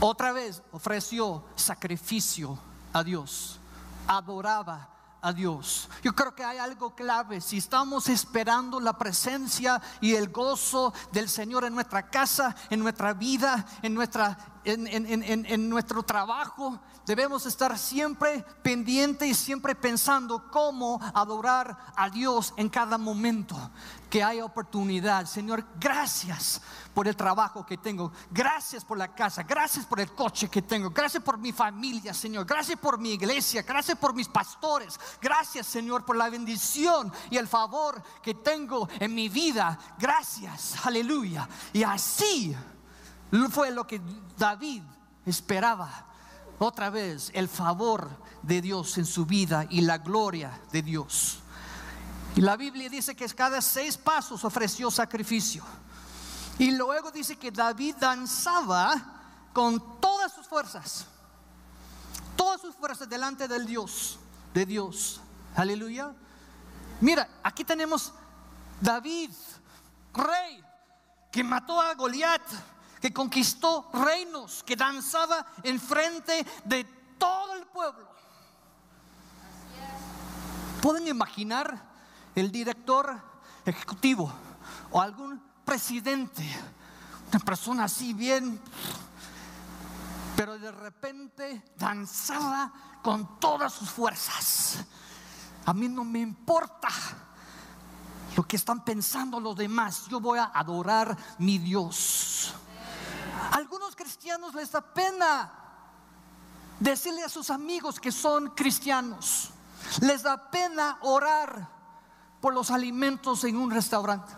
otra 0.00 0.32
vez 0.32 0.62
ofreció 0.72 1.44
sacrificio 1.56 2.58
a 2.92 3.04
Dios. 3.04 3.58
Adoraba 4.06 4.88
a 5.22 5.32
Dios. 5.32 5.88
Yo 6.02 6.14
creo 6.14 6.34
que 6.34 6.44
hay 6.44 6.58
algo 6.58 6.94
clave. 6.94 7.40
Si 7.40 7.58
estamos 7.58 8.08
esperando 8.08 8.80
la 8.80 8.96
presencia 8.96 9.80
y 10.00 10.14
el 10.14 10.30
gozo 10.30 10.92
del 11.12 11.28
Señor 11.28 11.64
en 11.64 11.74
nuestra 11.74 12.08
casa, 12.08 12.54
en 12.70 12.80
nuestra 12.80 13.12
vida, 13.12 13.66
en, 13.82 13.94
nuestra, 13.94 14.59
en, 14.64 15.68
nuestro 15.68 16.02
trabajo, 16.02 16.78
debemos 17.06 17.46
estar 17.46 17.78
siempre 17.78 18.44
pendientes 18.62 19.28
y 19.28 19.34
siempre 19.34 19.74
pensando 19.74 20.50
cómo 20.50 21.00
adorar 21.14 21.76
a 21.96 22.10
Dios 22.10 22.52
en 22.56 22.68
cada 22.68 22.98
momento 22.98 23.56
que 24.10 24.22
hay 24.22 24.40
oportunidad. 24.40 25.24
Señor, 25.26 25.64
gracias 25.78 26.60
por 26.92 27.06
el 27.06 27.16
trabajo 27.16 27.64
que 27.64 27.78
tengo. 27.78 28.12
Gracias 28.30 28.84
por 28.84 28.98
la 28.98 29.14
casa. 29.14 29.44
Gracias 29.44 29.86
por 29.86 30.00
el 30.00 30.12
coche 30.12 30.48
que 30.48 30.62
tengo. 30.62 30.90
Gracias 30.90 31.22
por 31.22 31.38
mi 31.38 31.52
familia, 31.52 32.12
Señor. 32.12 32.44
Gracias 32.44 32.78
por 32.78 32.98
mi 32.98 33.12
iglesia. 33.12 33.62
Gracias 33.62 33.96
por 33.96 34.14
mis 34.14 34.28
pastores. 34.28 34.98
Gracias, 35.22 35.66
Señor, 35.66 36.04
por 36.04 36.16
la 36.16 36.28
bendición 36.28 37.12
y 37.30 37.36
el 37.36 37.46
favor 37.46 38.02
que 38.22 38.34
tengo 38.34 38.88
en 38.98 39.14
mi 39.14 39.28
vida. 39.28 39.78
Gracias. 39.98 40.74
Aleluya. 40.84 41.48
Y 41.72 41.84
así 41.84 42.56
fue 43.50 43.70
lo 43.70 43.86
que 43.86 44.00
David 44.36 44.82
esperaba. 45.26 46.06
Otra 46.58 46.90
vez, 46.90 47.30
el 47.34 47.48
favor 47.48 48.08
de 48.42 48.60
Dios 48.60 48.98
en 48.98 49.06
su 49.06 49.24
vida 49.24 49.66
y 49.70 49.82
la 49.82 49.98
gloria 49.98 50.60
de 50.72 50.82
Dios. 50.82 51.38
Y 52.36 52.40
la 52.40 52.56
Biblia 52.56 52.88
dice 52.88 53.14
que 53.14 53.28
cada 53.28 53.60
seis 53.60 53.96
pasos 53.96 54.44
ofreció 54.44 54.90
sacrificio. 54.90 55.64
Y 56.58 56.72
luego 56.72 57.10
dice 57.10 57.36
que 57.36 57.50
David 57.50 57.96
danzaba 57.98 58.94
con 59.52 60.00
todas 60.00 60.32
sus 60.32 60.46
fuerzas. 60.46 61.06
Todas 62.36 62.60
sus 62.60 62.74
fuerzas 62.74 63.08
delante 63.08 63.48
del 63.48 63.66
Dios, 63.66 64.18
de 64.54 64.66
Dios. 64.66 65.20
Aleluya. 65.54 66.12
Mira, 67.00 67.28
aquí 67.42 67.64
tenemos 67.64 68.12
David, 68.80 69.30
rey, 70.12 70.62
que 71.32 71.42
mató 71.42 71.80
a 71.80 71.94
Goliat, 71.94 72.42
que 73.00 73.12
conquistó 73.12 73.90
reinos, 73.92 74.62
que 74.62 74.76
danzaba 74.76 75.46
enfrente 75.62 76.46
de 76.64 76.84
todo 77.18 77.54
el 77.54 77.66
pueblo. 77.66 78.08
¿Pueden 80.82 81.08
imaginar 81.08 81.90
el 82.34 82.50
director 82.50 83.20
ejecutivo 83.64 84.32
o 84.90 85.00
algún 85.00 85.42
presidente, 85.64 86.44
una 87.30 87.38
persona 87.40 87.84
así 87.84 88.12
bien, 88.12 88.60
pero 90.36 90.58
de 90.58 90.72
repente 90.72 91.62
danzaba 91.76 92.72
con 93.02 93.38
todas 93.38 93.72
sus 93.72 93.90
fuerzas. 93.90 94.78
A 95.66 95.74
mí 95.74 95.88
no 95.88 96.04
me 96.04 96.20
importa 96.20 96.88
lo 98.36 98.42
que 98.46 98.56
están 98.56 98.84
pensando 98.84 99.38
los 99.38 99.56
demás. 99.56 100.06
Yo 100.08 100.18
voy 100.18 100.38
a 100.38 100.44
adorar 100.44 101.16
mi 101.38 101.58
Dios. 101.58 102.54
Algunos 103.52 103.96
cristianos 103.96 104.54
les 104.54 104.70
da 104.72 104.80
pena 104.80 105.52
decirle 106.78 107.22
a 107.22 107.28
sus 107.28 107.50
amigos 107.50 108.00
que 108.00 108.12
son 108.12 108.50
cristianos. 108.50 109.50
Les 110.00 110.22
da 110.22 110.50
pena 110.50 110.98
orar 111.02 111.68
por 112.40 112.54
los 112.54 112.70
alimentos 112.70 113.44
en 113.44 113.56
un 113.56 113.70
restaurante. 113.70 114.32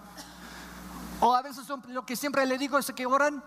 O 1.20 1.34
a 1.34 1.42
veces 1.42 1.66
lo 1.88 2.04
que 2.04 2.16
siempre 2.16 2.46
le 2.46 2.58
digo 2.58 2.78
es 2.78 2.92
que 2.92 3.06
oran 3.06 3.42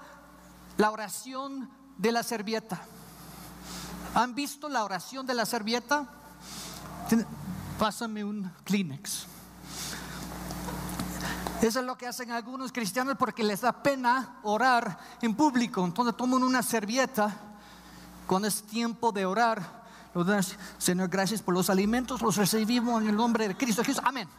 la 0.78 0.92
oración 0.92 1.70
de 1.98 2.12
la 2.12 2.24
servieta. 2.24 2.82
¿Han 4.14 4.34
visto 4.34 4.70
la 4.70 4.84
oración 4.86 5.26
de 5.26 5.34
la 5.34 5.46
servieta? 5.46 6.08
Pásame 7.78 8.24
un 8.24 8.52
Kleenex. 8.64 9.28
Eso 11.62 11.80
es 11.80 11.86
lo 11.86 11.98
que 11.98 12.08
hacen 12.08 12.32
algunos 12.32 12.72
cristianos 12.72 13.16
porque 13.18 13.44
les 13.44 13.62
da 13.62 13.72
pena 13.72 14.40
orar 14.44 15.00
en 15.22 15.36
público. 15.36 15.84
Entonces 15.84 16.16
toman 16.16 16.44
una 16.44 16.62
servieta 16.62 17.36
cuando 18.28 18.48
es 18.48 18.64
tiempo 18.64 19.12
de 19.12 19.26
orar. 19.26 19.84
Señor, 20.78 21.10
gracias 21.10 21.42
por 21.42 21.54
los 21.54 21.70
alimentos, 21.70 22.22
los 22.22 22.36
recibimos 22.38 23.02
en 23.02 23.10
el 23.10 23.16
nombre 23.16 23.48
de 23.48 23.58
Cristo 23.58 23.84
Jesús. 23.84 24.02
Amén. 24.06 24.30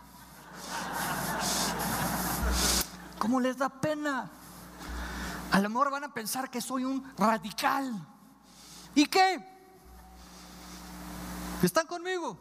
¿Cómo 3.18 3.40
les 3.40 3.58
da 3.58 3.68
pena? 3.68 4.30
A 5.52 5.60
lo 5.60 5.68
mejor 5.68 5.90
van 5.90 6.04
a 6.04 6.14
pensar 6.14 6.50
que 6.50 6.60
soy 6.60 6.84
un 6.84 7.02
radical. 7.18 8.06
¿Y 8.94 9.06
qué? 9.06 9.44
¿Están 11.62 11.86
conmigo? 11.86 12.38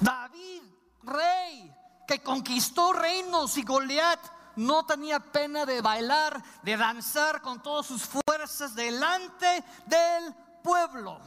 David, 0.00 0.62
rey, 1.02 1.72
que 2.10 2.24
conquistó 2.24 2.92
reinos 2.92 3.56
y 3.56 3.62
Goliat, 3.62 4.18
no 4.56 4.84
tenía 4.84 5.20
pena 5.20 5.64
de 5.64 5.80
bailar, 5.80 6.42
de 6.64 6.76
danzar 6.76 7.40
con 7.40 7.62
todas 7.62 7.86
sus 7.86 8.02
fuerzas 8.02 8.74
delante 8.74 9.46
del 9.86 10.34
pueblo. 10.60 11.20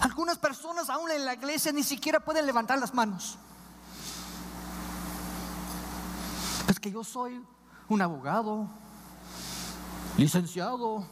Algunas 0.00 0.38
personas 0.38 0.88
aún 0.90 1.10
en 1.10 1.24
la 1.24 1.34
iglesia 1.34 1.72
ni 1.72 1.82
siquiera 1.82 2.20
pueden 2.20 2.46
levantar 2.46 2.78
las 2.78 2.94
manos. 2.94 3.36
Es 6.68 6.78
que 6.78 6.92
yo 6.92 7.02
soy 7.02 7.44
un 7.88 8.00
abogado, 8.00 8.68
licenciado, 10.16 11.04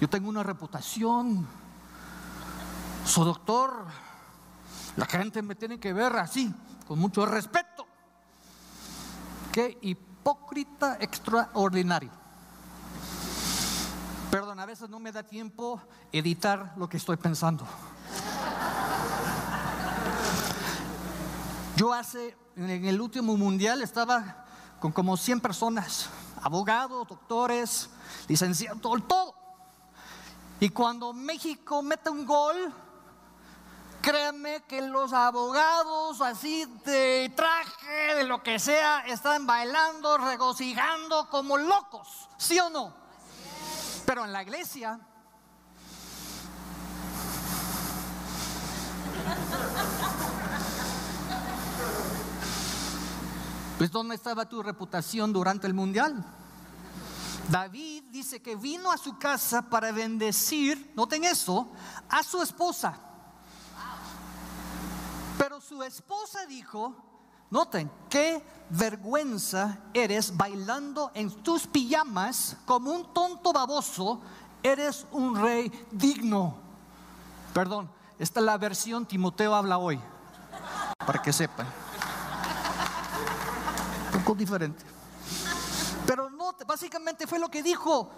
yo 0.00 0.10
tengo 0.10 0.28
una 0.28 0.42
reputación, 0.42 1.46
soy 3.04 3.26
doctor, 3.26 3.86
la 4.96 5.06
gente 5.06 5.40
me 5.40 5.54
tiene 5.54 5.78
que 5.78 5.92
ver 5.92 6.16
así, 6.16 6.52
con 6.86 6.98
mucho 6.98 7.26
respeto. 7.26 7.86
Qué 9.52 9.78
hipócrita 9.80 10.96
extraordinario. 11.00 12.10
Perdón, 14.30 14.60
a 14.60 14.66
veces 14.66 14.88
no 14.90 14.98
me 14.98 15.12
da 15.12 15.22
tiempo 15.22 15.80
editar 16.12 16.74
lo 16.76 16.88
que 16.88 16.96
estoy 16.96 17.16
pensando. 17.16 17.66
Yo 21.76 21.92
hace, 21.92 22.36
en 22.56 22.84
el 22.86 23.00
último 23.00 23.36
mundial 23.36 23.82
estaba 23.82 24.44
con 24.80 24.92
como 24.92 25.16
100 25.16 25.40
personas, 25.40 26.08
abogados, 26.42 27.06
doctores, 27.08 27.90
licenciados, 28.28 28.80
todo. 29.06 29.34
Y 30.58 30.70
cuando 30.70 31.12
México 31.12 31.82
mete 31.82 32.10
un 32.10 32.24
gol, 32.24 32.72
créanme 34.06 34.62
que 34.68 34.80
los 34.82 35.12
abogados 35.12 36.20
así 36.20 36.64
de 36.84 37.32
traje, 37.34 38.14
de 38.14 38.22
lo 38.22 38.40
que 38.40 38.60
sea, 38.60 39.00
están 39.00 39.48
bailando, 39.48 40.16
regocijando 40.16 41.28
como 41.28 41.56
locos, 41.56 42.28
¿sí 42.36 42.56
o 42.60 42.70
no? 42.70 42.94
Pero 44.06 44.24
en 44.24 44.32
la 44.32 44.44
iglesia... 44.44 45.00
Pues 53.76 53.90
¿dónde 53.90 54.14
estaba 54.14 54.48
tu 54.48 54.62
reputación 54.62 55.32
durante 55.32 55.66
el 55.66 55.74
mundial? 55.74 56.24
David 57.50 58.04
dice 58.10 58.40
que 58.40 58.54
vino 58.54 58.92
a 58.92 58.98
su 58.98 59.18
casa 59.18 59.62
para 59.62 59.90
bendecir, 59.90 60.92
noten 60.94 61.24
eso, 61.24 61.72
a 62.08 62.22
su 62.22 62.40
esposa. 62.40 63.00
Su 65.76 65.82
esposa 65.82 66.46
dijo, 66.46 66.94
noten, 67.50 67.90
qué 68.08 68.42
vergüenza 68.70 69.78
eres 69.92 70.34
bailando 70.34 71.10
en 71.12 71.30
tus 71.42 71.66
pijamas 71.66 72.56
como 72.64 72.92
un 72.92 73.12
tonto 73.12 73.52
baboso, 73.52 74.22
eres 74.62 75.04
un 75.12 75.36
rey 75.36 75.70
digno. 75.90 76.56
Perdón, 77.52 77.90
esta 78.18 78.40
es 78.40 78.46
la 78.46 78.56
versión 78.56 79.04
Timoteo 79.04 79.54
habla 79.54 79.76
hoy, 79.76 80.00
para 81.04 81.20
que 81.20 81.30
sepan 81.30 81.66
diferente. 84.34 84.82
Pero 86.06 86.30
no, 86.30 86.54
básicamente 86.66 87.26
fue 87.26 87.38
lo 87.38 87.50
que 87.50 87.62
dijo. 87.62 88.10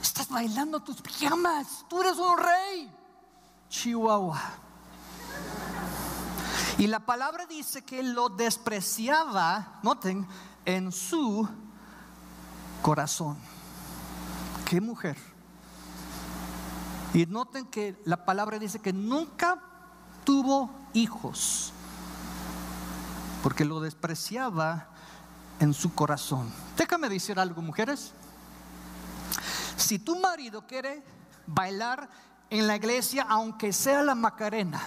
Estás 0.00 0.30
bailando 0.30 0.80
tus 0.80 1.02
pijamas, 1.02 1.84
tú 1.90 2.00
eres 2.00 2.16
un 2.16 2.38
rey. 2.38 2.96
Chihuahua. 3.68 4.67
Y 6.78 6.86
la 6.86 7.00
palabra 7.00 7.44
dice 7.46 7.82
que 7.82 8.02
lo 8.02 8.28
despreciaba, 8.28 9.80
noten, 9.82 10.26
en 10.64 10.92
su 10.92 11.48
corazón. 12.82 13.36
Qué 14.64 14.80
mujer. 14.80 15.16
Y 17.12 17.26
noten 17.26 17.66
que 17.66 18.00
la 18.04 18.24
palabra 18.24 18.58
dice 18.58 18.78
que 18.78 18.92
nunca 18.92 19.60
tuvo 20.24 20.70
hijos 20.92 21.72
porque 23.42 23.64
lo 23.64 23.80
despreciaba 23.80 24.88
en 25.60 25.72
su 25.74 25.94
corazón. 25.94 26.52
Déjame 26.76 27.08
decir 27.08 27.38
algo, 27.38 27.62
mujeres. 27.62 28.12
Si 29.76 29.98
tu 29.98 30.18
marido 30.18 30.66
quiere 30.66 31.02
bailar 31.46 32.08
en 32.50 32.66
la 32.66 32.76
iglesia, 32.76 33.26
aunque 33.28 33.72
sea 33.72 34.02
la 34.02 34.14
Macarena, 34.14 34.80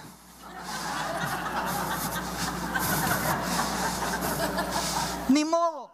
ni 5.31 5.45
modo. 5.45 5.91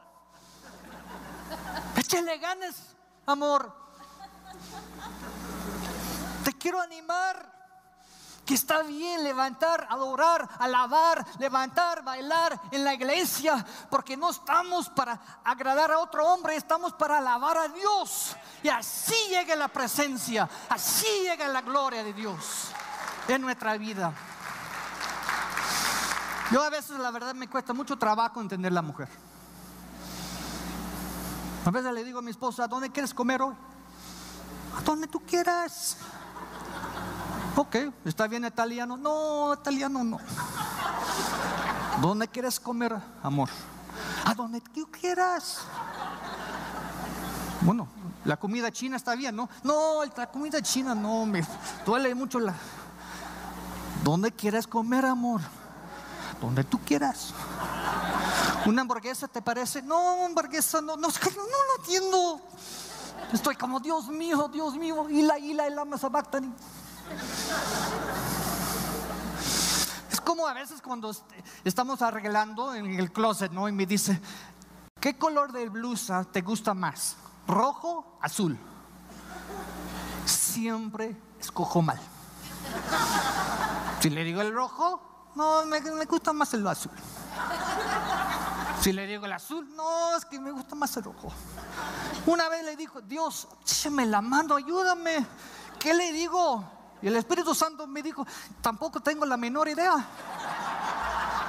Échale 1.96 2.38
ganas, 2.38 2.76
amor. 3.26 3.74
Te 6.44 6.54
quiero 6.54 6.82
animar 6.82 7.58
que 8.46 8.54
está 8.54 8.82
bien 8.82 9.26
levantar, 9.26 9.86
adorar, 9.90 10.48
alabar, 10.60 11.26
levantar, 11.38 12.02
bailar 12.02 12.60
en 12.72 12.86
la 12.86 12.94
iglesia, 12.94 13.64
porque 13.90 14.16
no 14.16 14.30
estamos 14.30 14.88
para 14.90 15.20
agradar 15.44 15.92
a 15.92 16.00
otro 16.00 16.26
hombre, 16.26 16.56
estamos 16.56 16.94
para 16.94 17.18
alabar 17.18 17.58
a 17.58 17.68
Dios. 17.68 18.38
Y 18.64 18.70
así 18.70 19.16
llega 19.30 19.54
la 19.58 19.68
presencia, 19.68 20.50
así 20.70 21.08
llega 21.24 21.46
la 21.50 21.62
gloria 21.62 22.06
de 22.06 22.14
Dios 22.14 22.70
en 23.28 23.42
nuestra 23.42 23.78
vida. 23.78 24.14
Yo 26.50 26.64
a 26.64 26.70
veces 26.70 26.98
la 27.00 27.12
verdad 27.12 27.36
me 27.36 27.50
cuesta 27.50 27.74
mucho 27.74 27.98
trabajo 27.98 28.40
entender 28.40 28.72
la 28.72 28.82
mujer. 28.82 29.10
A 31.68 31.70
veces 31.70 31.94
le 31.94 32.06
digo 32.06 32.20
a 32.20 32.22
mi 32.22 32.32
esposa, 32.32 32.64
¿a 32.64 32.68
dónde 32.70 32.90
quieres 32.90 33.14
comer 33.14 33.42
hoy? 33.42 33.54
A 34.78 34.82
donde 34.84 35.06
tú 35.06 35.20
quieras. 35.20 35.98
Ok, 37.58 37.76
¿está 38.06 38.26
bien 38.26 38.46
italiano? 38.46 38.96
No, 38.96 39.54
italiano 39.54 40.02
no. 40.02 40.18
¿Dónde 42.02 42.30
quieres 42.30 42.58
comer, 42.58 42.96
amor? 43.22 43.50
A 44.24 44.34
donde 44.34 44.62
tú 44.62 44.88
quieras. 44.90 45.60
Bueno, 47.60 47.90
la 48.24 48.38
comida 48.38 48.72
china 48.72 48.96
está 48.96 49.14
bien, 49.16 49.36
¿no? 49.36 49.50
No, 49.62 50.06
la 50.16 50.32
comida 50.32 50.62
china 50.62 50.96
no, 50.96 51.26
me 51.26 51.46
duele 51.86 52.16
mucho 52.16 52.40
la... 52.40 52.54
¿Dónde 54.06 54.32
quieres 54.32 54.66
comer, 54.66 55.06
amor? 55.06 55.42
Donde 56.40 56.64
tú 56.64 56.80
quieras. 56.80 57.34
¿Una 58.68 58.82
hamburguesa 58.82 59.30
te 59.30 59.42
parece? 59.42 59.82
No, 59.82 60.26
hamburguesa 60.26 60.82
no, 60.82 60.98
no, 60.98 61.08
no 61.08 61.14
lo 61.16 61.76
entiendo. 61.80 62.42
Estoy 63.32 63.56
como, 63.56 63.80
Dios 63.80 64.10
mío, 64.10 64.50
Dios 64.52 64.76
mío, 64.76 65.10
y 65.10 65.22
la, 65.22 65.40
y 65.40 65.54
la, 65.54 65.70
y 65.70 65.74
la, 65.74 65.86
es 70.12 70.20
como 70.20 70.46
a 70.46 70.54
veces 70.54 70.82
cuando 70.82 71.16
estamos 71.64 72.02
arreglando 72.02 72.76
en 72.76 73.00
el 73.00 73.14
closet, 73.14 73.54
¿no? 73.54 73.70
Y 73.70 73.72
me 73.72 73.86
dice, 73.86 74.20
¿qué 75.00 75.18
color 75.18 75.54
de 75.54 75.70
blusa 75.70 76.26
te 76.26 76.42
gusta 76.42 76.74
más? 76.74 77.16
¿Rojo? 77.48 78.20
¿Azul? 78.22 78.58
Siempre 80.26 81.16
escojo 81.40 81.82
mal. 81.82 82.00
Si 84.02 84.10
le 84.10 84.26
digo 84.26 84.42
el 84.42 84.54
rojo, 84.54 85.32
no, 85.36 85.66
me, 85.66 85.80
me 85.80 86.04
gusta 86.04 86.34
más 86.34 86.54
el 86.54 86.68
azul. 86.68 86.92
Si 88.82 88.94
le 88.94 89.06
digo 89.06 89.26
el 89.26 89.34
azul, 89.34 89.68
no, 89.76 90.16
es 90.16 90.26
que 90.26 90.40
me 90.40 90.52
gusta 90.52 90.76
más 90.76 90.96
el 90.98 91.04
rojo. 91.04 91.30
Una 92.26 92.48
vez 92.48 92.64
le 92.64 92.76
dijo, 92.76 93.02
Dios, 93.02 93.48
échame 93.62 94.06
la 94.06 94.22
mano, 94.22 94.56
ayúdame. 94.56 95.26
¿Qué 95.80 95.94
le 95.94 96.12
digo? 96.12 96.64
Y 97.02 97.08
el 97.08 97.16
Espíritu 97.16 97.54
Santo 97.54 97.86
me 97.86 98.02
dijo, 98.02 98.26
tampoco 98.62 99.00
tengo 99.00 99.26
la 99.26 99.36
menor 99.38 99.68
idea. 99.68 99.94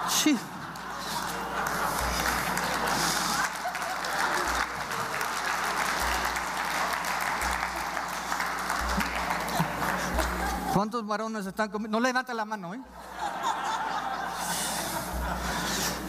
Sí. 0.08 0.36
¿Cuántos 10.74 11.06
varones 11.06 11.46
están 11.46 11.70
conmigo? 11.70 11.90
No 11.90 12.00
levanta 12.00 12.32
la 12.34 12.44
mano, 12.44 12.74
¿eh? 12.74 12.80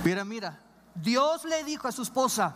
Mira, 0.03 0.23
mira. 0.23 0.68
Dios 1.01 1.45
le 1.45 1.63
dijo 1.63 1.87
a 1.87 1.91
su 1.91 2.01
esposa, 2.01 2.55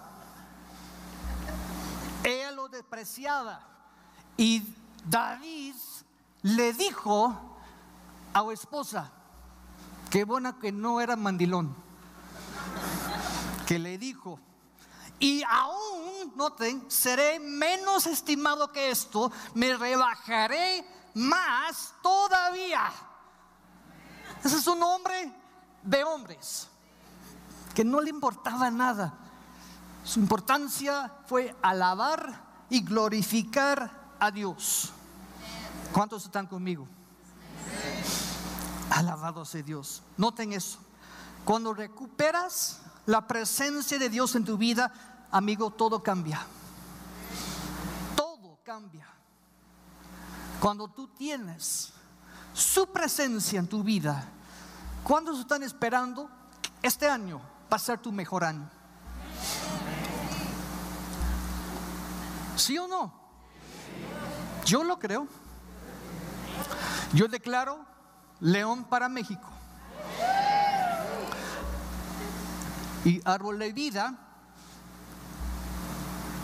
ella 2.24 2.52
lo 2.52 2.68
despreciaba. 2.68 3.62
Y 4.36 4.64
David 5.06 5.76
le 6.42 6.74
dijo 6.74 7.58
a 8.34 8.42
su 8.42 8.52
esposa, 8.52 9.12
qué 10.10 10.24
buena 10.24 10.58
que 10.60 10.72
no 10.72 11.00
era 11.00 11.16
mandilón, 11.16 11.76
que 13.66 13.80
le 13.80 13.98
dijo, 13.98 14.40
y 15.20 15.44
aún, 15.44 16.34
noten, 16.36 16.90
seré 16.90 17.40
menos 17.40 18.08
estimado 18.08 18.72
que 18.72 18.90
esto, 18.90 19.32
me 19.54 19.78
rebajaré 19.78 20.86
más 21.14 21.94
todavía. 22.02 22.92
Ese 24.44 24.58
es 24.58 24.68
un 24.68 24.84
hombre 24.84 25.32
de 25.84 26.04
hombres 26.04 26.68
que 27.74 27.84
no 27.84 28.02
le 28.02 28.10
importaba 28.10 28.70
nada. 28.70 29.14
Su 30.04 30.20
importancia 30.20 31.12
fue 31.28 31.56
alabar 31.62 32.66
y 32.70 32.82
glorificar 32.82 34.16
a 34.20 34.32
Dios. 34.32 34.92
¿Cuántos 35.92 36.26
están 36.26 36.48
conmigo? 36.48 36.88
Alabado 38.90 39.46
sea 39.46 39.64
Dios. 39.64 40.04
Noten 40.18 40.54
eso. 40.54 40.80
Cuando 41.46 41.74
recuperas 41.74 42.82
la 43.06 43.28
presencia 43.28 43.98
de 43.98 44.10
Dios 44.10 44.36
en 44.36 44.46
tu 44.46 44.58
vida, 44.58 44.92
amigo, 45.32 45.72
todo 45.72 46.02
cambia. 46.04 46.46
Todo 48.16 48.58
cambia. 48.64 49.08
Cuando 50.60 50.88
tú 50.88 51.08
tienes 51.08 51.92
su 52.54 52.88
presencia 52.92 53.60
en 53.60 53.68
tu 53.68 53.84
vida, 53.84 54.26
¿cuántos 55.04 55.40
están 55.40 55.64
esperando 55.64 56.30
este 56.82 57.10
año 57.10 57.53
va 57.74 57.78
a 57.78 57.80
ser 57.80 57.98
tu 57.98 58.12
mejor 58.12 58.44
año? 58.44 58.70
¿Sí 62.56 62.78
o 62.78 62.88
no? 62.88 63.12
Yo 64.64 64.84
lo 64.84 65.00
creo. 65.00 65.28
Yo 67.14 67.28
declaro 67.28 67.84
León 68.42 68.84
para 68.84 69.10
México. 69.10 69.50
Y 73.06 73.20
árbol 73.26 73.58
de 73.58 73.74
vida 73.74 74.20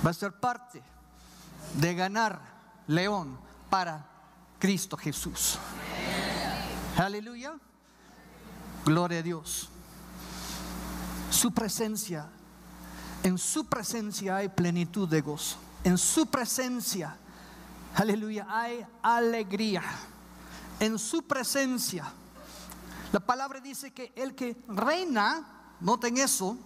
va 0.03 0.09
a 0.09 0.13
ser 0.13 0.33
parte 0.39 0.81
de 1.75 1.93
ganar 1.93 2.41
León 2.87 3.39
para 3.69 4.03
Cristo 4.57 4.97
Jesús. 4.97 5.59
Aleluya. 6.97 7.53
Gloria 8.83 9.19
a 9.19 9.21
Dios. 9.21 9.69
Su 11.29 11.51
presencia, 11.51 12.27
en 13.23 13.37
su 13.37 13.65
presencia 13.65 14.37
hay 14.37 14.49
plenitud 14.49 15.07
de 15.07 15.21
gozo. 15.21 15.57
En 15.83 15.97
su 15.97 16.25
presencia, 16.27 17.15
aleluya, 17.95 18.47
hay 18.49 18.85
alegría. 19.01 19.83
En 20.79 20.97
su 20.97 21.23
presencia. 21.23 22.11
La 23.11 23.19
palabra 23.19 23.59
dice 23.59 23.91
que 23.91 24.11
el 24.15 24.35
que 24.35 24.57
reina, 24.67 25.75
noten 25.79 26.17
eso, 26.17 26.57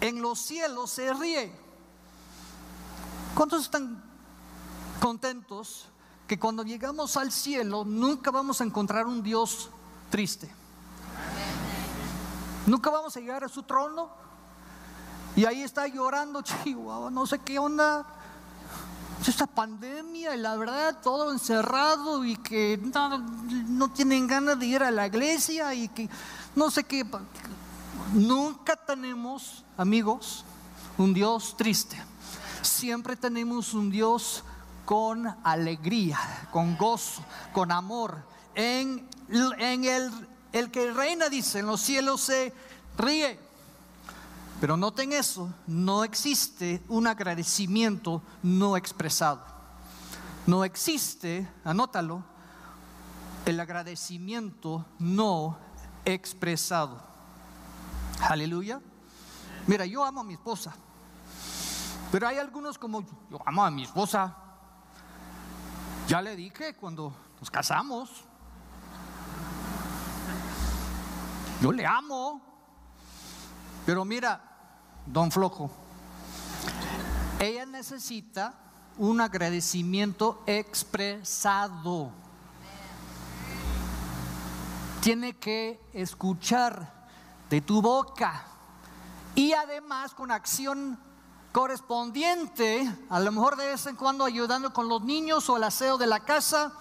en 0.00 0.20
los 0.20 0.40
cielos 0.40 0.90
se 0.90 1.12
ríe. 1.12 1.52
¿Cuántos 3.34 3.62
están 3.62 4.02
contentos 5.00 5.88
que 6.26 6.38
cuando 6.38 6.62
llegamos 6.62 7.16
al 7.16 7.32
cielo 7.32 7.84
nunca 7.84 8.30
vamos 8.30 8.60
a 8.60 8.64
encontrar 8.64 9.06
un 9.06 9.22
Dios 9.22 9.70
triste? 10.10 10.50
Nunca 12.66 12.90
vamos 12.90 13.16
a 13.16 13.20
llegar 13.20 13.44
a 13.44 13.48
su 13.48 13.62
trono 13.62 14.10
y 15.36 15.44
ahí 15.44 15.62
está 15.62 15.86
llorando, 15.86 16.42
chihuahua, 16.64 17.10
no 17.10 17.26
sé 17.26 17.38
qué 17.40 17.58
onda. 17.58 18.06
Esta 19.26 19.46
pandemia 19.46 20.36
y 20.36 20.38
la 20.38 20.54
verdad 20.56 20.98
todo 21.02 21.32
encerrado 21.32 22.26
y 22.26 22.36
que 22.36 22.78
no, 22.78 23.18
no 23.68 23.90
tienen 23.90 24.26
ganas 24.26 24.58
de 24.58 24.66
ir 24.66 24.82
a 24.82 24.90
la 24.90 25.06
iglesia 25.06 25.72
y 25.74 25.88
que 25.88 26.10
no 26.54 26.70
sé 26.70 26.84
qué. 26.84 27.06
Nunca 28.12 28.76
tenemos, 28.76 29.64
amigos, 29.78 30.44
un 30.98 31.14
Dios 31.14 31.56
triste. 31.56 31.96
Siempre 32.60 33.16
tenemos 33.16 33.72
un 33.72 33.90
Dios 33.90 34.44
con 34.84 35.26
alegría, 35.42 36.18
con 36.50 36.76
gozo, 36.76 37.24
con 37.52 37.72
amor. 37.72 38.26
En, 38.54 39.08
en 39.58 39.84
el, 39.84 40.10
el 40.54 40.70
que 40.70 40.92
reina, 40.92 41.28
dice, 41.28 41.58
en 41.58 41.66
los 41.66 41.80
cielos 41.80 42.20
se 42.20 42.52
ríe. 42.96 43.40
Pero 44.60 44.76
noten 44.76 45.12
eso, 45.12 45.52
no 45.66 46.04
existe 46.04 46.80
un 46.88 47.08
agradecimiento 47.08 48.22
no 48.44 48.76
expresado. 48.76 49.44
No 50.46 50.64
existe, 50.64 51.50
anótalo, 51.64 52.22
el 53.46 53.58
agradecimiento 53.58 54.86
no 55.00 55.58
expresado. 56.04 57.02
Aleluya. 58.20 58.80
Mira, 59.66 59.84
yo 59.86 60.04
amo 60.04 60.20
a 60.20 60.24
mi 60.24 60.34
esposa. 60.34 60.72
Pero 62.12 62.28
hay 62.28 62.38
algunos 62.38 62.78
como 62.78 63.04
yo, 63.28 63.40
amo 63.44 63.64
a 63.64 63.72
mi 63.72 63.82
esposa. 63.82 64.36
Ya 66.06 66.22
le 66.22 66.36
dije 66.36 66.76
cuando 66.76 67.12
nos 67.40 67.50
casamos. 67.50 68.24
Yo 71.64 71.72
le 71.72 71.86
amo. 71.86 72.42
Pero 73.86 74.04
mira, 74.04 74.38
don 75.06 75.30
Flojo, 75.30 75.70
ella 77.40 77.64
necesita 77.64 78.52
un 78.98 79.18
agradecimiento 79.22 80.42
expresado. 80.46 82.10
Tiene 85.00 85.38
que 85.38 85.80
escuchar 85.94 87.08
de 87.48 87.62
tu 87.62 87.80
boca 87.80 88.44
y 89.34 89.54
además 89.54 90.12
con 90.12 90.30
acción 90.32 91.00
correspondiente, 91.50 92.94
a 93.08 93.20
lo 93.20 93.32
mejor 93.32 93.56
de 93.56 93.68
vez 93.68 93.86
en 93.86 93.96
cuando 93.96 94.26
ayudando 94.26 94.74
con 94.74 94.90
los 94.90 95.00
niños 95.00 95.48
o 95.48 95.56
el 95.56 95.64
aseo 95.64 95.96
de 95.96 96.08
la 96.08 96.20
casa. 96.20 96.74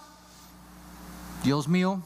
Dios 1.42 1.70
mío. 1.70 2.02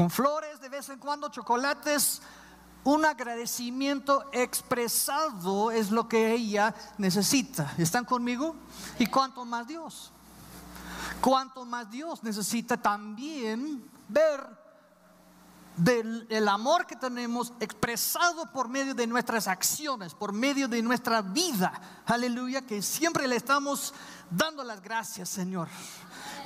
Con 0.00 0.08
flores 0.08 0.58
de 0.62 0.70
vez 0.70 0.88
en 0.88 0.98
cuando, 0.98 1.28
chocolates. 1.28 2.22
Un 2.84 3.04
agradecimiento 3.04 4.24
expresado 4.32 5.70
es 5.70 5.90
lo 5.90 6.08
que 6.08 6.32
ella 6.32 6.74
necesita. 6.96 7.74
¿Están 7.76 8.06
conmigo? 8.06 8.56
¿Y 8.98 9.08
cuánto 9.08 9.44
más 9.44 9.68
Dios? 9.68 10.10
¿Cuánto 11.20 11.66
más 11.66 11.90
Dios 11.90 12.22
necesita 12.22 12.78
también 12.78 13.84
ver 14.08 14.40
del 15.76 16.26
el 16.30 16.48
amor 16.48 16.86
que 16.86 16.96
tenemos 16.96 17.52
expresado 17.60 18.50
por 18.52 18.70
medio 18.70 18.94
de 18.94 19.06
nuestras 19.06 19.48
acciones, 19.48 20.14
por 20.14 20.32
medio 20.32 20.66
de 20.66 20.80
nuestra 20.80 21.20
vida. 21.20 21.78
Aleluya, 22.06 22.62
que 22.62 22.80
siempre 22.80 23.28
le 23.28 23.36
estamos 23.36 23.92
dando 24.30 24.64
las 24.64 24.80
gracias, 24.80 25.28
Señor 25.28 25.68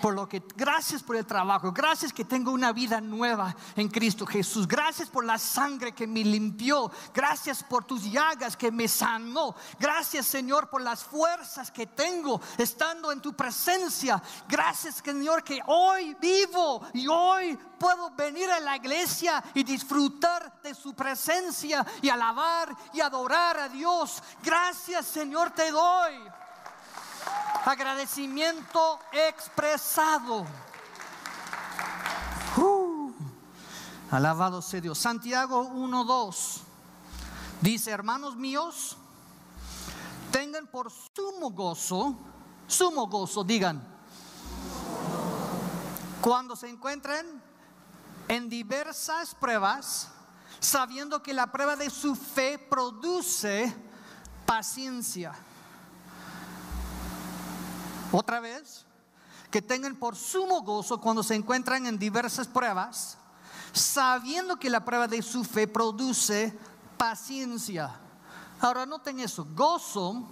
por 0.05 0.15
lo 0.15 0.29
que, 0.29 0.43
gracias 0.55 1.03
por 1.03 1.17
el 1.17 1.25
trabajo, 1.25 1.73
gracias 1.73 2.13
que 2.13 2.27
tengo 2.27 2.51
una 2.51 2.75
vida 2.75 3.01
nueva 3.01 3.57
en 3.75 3.89
Cristo 3.89 4.27
Jesús, 4.27 4.69
gracias 4.69 5.09
por 5.09 5.25
la 5.25 5.39
sangre 5.39 5.95
que 5.95 6.07
me 6.07 6.23
limpió, 6.23 6.93
gracias 7.15 7.63
por 7.63 7.85
tus 7.85 8.13
llagas 8.13 8.55
que 8.55 8.71
me 8.71 8.87
sanó, 8.87 9.55
gracias 9.81 10.27
Señor 10.27 10.69
por 10.69 10.83
las 10.83 11.03
fuerzas 11.03 11.71
que 11.71 11.87
tengo 11.87 12.39
estando 12.59 13.13
en 13.13 13.23
tu 13.23 13.33
presencia, 13.33 14.23
gracias 14.47 14.97
Señor 14.97 15.43
que 15.43 15.59
hoy 15.69 16.15
vivo 16.21 16.87
y 16.93 17.09
hoy 17.09 17.59
puedo 17.79 18.11
venir 18.11 18.51
a 18.51 18.61
la 18.61 18.77
iglesia 18.77 19.43
y 19.55 19.65
disfrutar 19.65 20.61
de 20.61 20.75
su 20.75 20.93
presencia 20.93 21.83
y 22.03 22.11
alabar 22.11 22.77
y 22.93 23.01
adorar 23.01 23.59
a 23.59 23.69
Dios, 23.71 24.23
gracias 24.43 25.07
Señor 25.07 25.53
te 25.53 25.71
doy 25.71 26.44
agradecimiento 27.65 28.99
expresado. 29.13 30.47
Alabado 34.11 34.63
sea 34.63 34.81
Dios. 34.81 34.99
Santiago 34.99 35.69
1.2 35.71 36.61
dice, 37.61 37.91
hermanos 37.91 38.37
míos, 38.37 38.97
tengan 40.31 40.69
por 40.69 40.93
sumo 40.93 41.51
gozo, 41.51 42.17
sumo 42.69 43.09
gozo, 43.09 43.43
digan, 43.43 43.83
cuando 46.21 46.55
se 46.55 46.69
encuentren 46.69 47.43
en 48.29 48.49
diversas 48.49 49.35
pruebas, 49.35 50.11
sabiendo 50.61 51.21
que 51.21 51.33
la 51.33 51.51
prueba 51.51 51.75
de 51.75 51.91
su 51.91 52.15
fe 52.15 52.59
produce 52.59 53.75
paciencia. 54.47 55.35
Otra 58.17 58.39
vez, 58.39 58.87
que 59.51 59.61
tengan 59.61 59.97
por 59.97 60.15
sumo 60.15 60.63
gozo 60.63 61.01
cuando 61.01 61.25
se 61.25 61.35
encuentran 61.35 61.85
en 61.87 61.99
diversas 61.99 62.47
pruebas, 62.47 63.19
sabiendo 63.73 64.57
que 64.57 64.71
la 64.71 64.85
prueba 64.85 65.09
de 65.09 65.21
su 65.21 65.43
fe 65.43 65.67
produce 65.67 66.57
paciencia. 66.97 67.91
Ahora 68.61 68.87
noten 68.87 69.19
eso, 69.19 69.45
gozo 69.53 70.23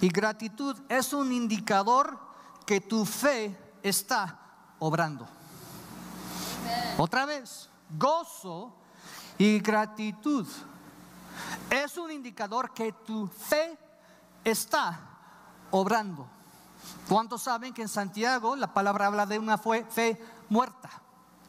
y 0.00 0.08
gratitud 0.08 0.74
es 0.88 1.12
un 1.12 1.30
indicador 1.30 2.18
que 2.64 2.80
tu 2.80 3.04
fe 3.04 3.54
está 3.82 4.40
obrando. 4.78 5.28
Otra 6.96 7.26
vez, 7.26 7.68
gozo 7.98 8.72
y 9.36 9.58
gratitud 9.60 10.46
es 11.68 11.98
un 11.98 12.10
indicador 12.12 12.72
que 12.72 12.92
tu 12.92 13.26
fe 13.26 13.78
está 14.42 14.98
obrando. 15.70 16.37
¿Cuántos 17.08 17.42
saben 17.42 17.72
que 17.72 17.82
en 17.82 17.88
Santiago 17.88 18.56
la 18.56 18.72
palabra 18.72 19.06
habla 19.06 19.26
de 19.26 19.38
una 19.38 19.58
fe 19.58 20.20
muerta, 20.48 20.90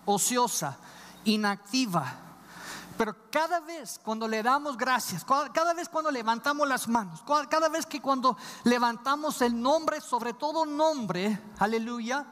ociosa, 0.05 0.77
inactiva? 1.25 2.29
Pero 2.99 3.15
cada 3.31 3.61
vez 3.61 3.97
cuando 4.03 4.27
le 4.27 4.43
damos 4.43 4.77
gracias, 4.77 5.23
cada 5.23 5.73
vez 5.73 5.87
cuando 5.87 6.11
levantamos 6.11 6.67
las 6.67 6.87
manos, 6.89 7.23
cada 7.49 7.69
vez 7.69 7.85
que 7.85 8.01
cuando 8.01 8.35
levantamos 8.65 9.41
el 9.41 9.61
nombre, 9.61 10.01
sobre 10.01 10.33
todo 10.33 10.65
nombre, 10.65 11.41
aleluya, 11.59 12.25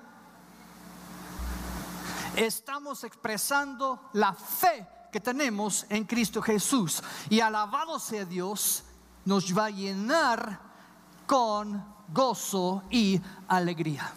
estamos 2.35 3.05
expresando 3.05 4.09
la 4.11 4.33
fe 4.33 4.85
que 5.11 5.21
tenemos 5.21 5.85
en 5.87 6.03
Cristo 6.03 6.41
Jesús. 6.41 7.01
Y 7.29 7.39
alabado 7.39 7.97
sea 7.97 8.25
Dios, 8.25 8.83
nos 9.23 9.57
va 9.57 9.65
a 9.65 9.69
llenar 9.69 10.59
con 11.25 11.96
gozo 12.13 12.83
y 12.89 13.21
alegría. 13.47 14.11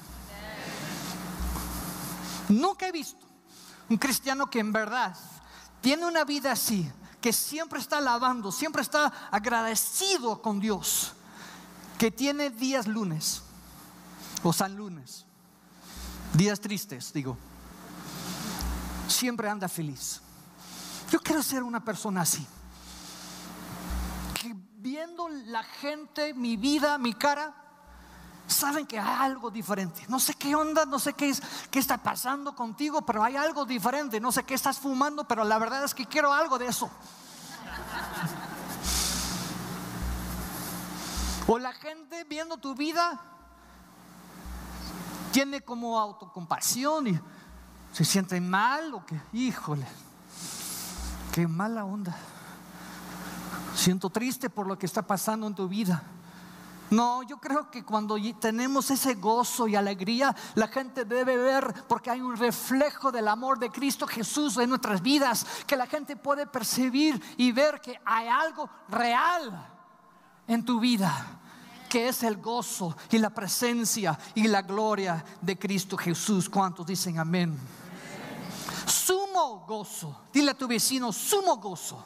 Nunca 2.48 2.88
he 2.88 2.92
visto 2.92 3.26
un 3.88 3.96
cristiano 3.96 4.48
que 4.48 4.60
en 4.60 4.72
verdad 4.72 5.16
tiene 5.80 6.06
una 6.06 6.24
vida 6.24 6.52
así, 6.52 6.90
que 7.20 7.32
siempre 7.32 7.80
está 7.80 7.98
alabando, 7.98 8.52
siempre 8.52 8.82
está 8.82 9.12
agradecido 9.30 10.40
con 10.42 10.60
Dios, 10.60 11.12
que 11.98 12.10
tiene 12.10 12.50
días 12.50 12.86
lunes 12.86 13.42
o 14.42 14.52
San 14.52 14.76
lunes, 14.76 15.26
días 16.34 16.60
tristes, 16.60 17.12
digo, 17.12 17.36
siempre 19.08 19.48
anda 19.48 19.68
feliz. 19.68 20.20
Yo 21.10 21.20
quiero 21.20 21.42
ser 21.42 21.62
una 21.62 21.84
persona 21.84 22.22
así. 22.22 22.46
Que 24.40 24.54
viendo 24.76 25.28
la 25.28 25.62
gente, 25.62 26.32
mi 26.34 26.56
vida, 26.56 26.96
mi 26.98 27.12
cara, 27.14 27.54
saben 28.50 28.86
que 28.86 28.98
hay 28.98 29.24
algo 29.24 29.50
diferente. 29.50 30.04
No 30.08 30.18
sé 30.18 30.34
qué 30.34 30.54
onda, 30.54 30.84
no 30.84 30.98
sé 30.98 31.14
qué, 31.14 31.30
es, 31.30 31.42
qué 31.70 31.78
está 31.78 31.98
pasando 31.98 32.54
contigo, 32.54 33.02
pero 33.02 33.22
hay 33.22 33.36
algo 33.36 33.64
diferente. 33.64 34.20
No 34.20 34.32
sé 34.32 34.44
qué 34.44 34.54
estás 34.54 34.78
fumando, 34.78 35.24
pero 35.24 35.44
la 35.44 35.58
verdad 35.58 35.84
es 35.84 35.94
que 35.94 36.06
quiero 36.06 36.32
algo 36.32 36.58
de 36.58 36.66
eso. 36.66 36.90
O 41.46 41.58
la 41.58 41.72
gente 41.72 42.24
viendo 42.24 42.58
tu 42.58 42.74
vida 42.74 43.20
tiene 45.32 45.62
como 45.62 45.98
autocompasión 45.98 47.06
y 47.06 47.20
se 47.92 48.04
siente 48.04 48.40
mal 48.40 48.94
o 48.94 49.04
que, 49.06 49.20
híjole, 49.32 49.86
Qué 51.32 51.46
mala 51.46 51.84
onda. 51.84 52.16
Siento 53.74 54.10
triste 54.10 54.50
por 54.50 54.66
lo 54.66 54.76
que 54.78 54.86
está 54.86 55.02
pasando 55.02 55.46
en 55.46 55.54
tu 55.54 55.68
vida. 55.68 56.02
No, 56.90 57.22
yo 57.22 57.38
creo 57.38 57.70
que 57.70 57.84
cuando 57.84 58.16
tenemos 58.38 58.90
ese 58.90 59.14
gozo 59.14 59.68
y 59.68 59.76
alegría, 59.76 60.34
la 60.54 60.68
gente 60.68 61.04
debe 61.04 61.36
ver, 61.36 61.72
porque 61.88 62.10
hay 62.10 62.20
un 62.20 62.36
reflejo 62.36 63.12
del 63.12 63.28
amor 63.28 63.58
de 63.58 63.70
Cristo 63.70 64.06
Jesús 64.06 64.56
en 64.56 64.68
nuestras 64.68 65.00
vidas, 65.00 65.46
que 65.66 65.76
la 65.76 65.86
gente 65.86 66.16
puede 66.16 66.46
percibir 66.46 67.22
y 67.36 67.52
ver 67.52 67.80
que 67.80 68.00
hay 68.04 68.28
algo 68.28 68.68
real 68.88 69.68
en 70.48 70.64
tu 70.64 70.80
vida, 70.80 71.40
que 71.88 72.08
es 72.08 72.22
el 72.24 72.38
gozo 72.38 72.96
y 73.10 73.18
la 73.18 73.30
presencia 73.30 74.18
y 74.34 74.48
la 74.48 74.62
gloria 74.62 75.24
de 75.40 75.58
Cristo 75.58 75.96
Jesús. 75.96 76.48
¿Cuántos 76.48 76.86
dicen 76.86 77.18
amén? 77.18 77.56
sumo 78.90 79.64
gozo. 79.66 80.22
Dile 80.32 80.50
a 80.50 80.54
tu 80.54 80.66
vecino, 80.66 81.12
sumo 81.12 81.56
gozo. 81.56 82.04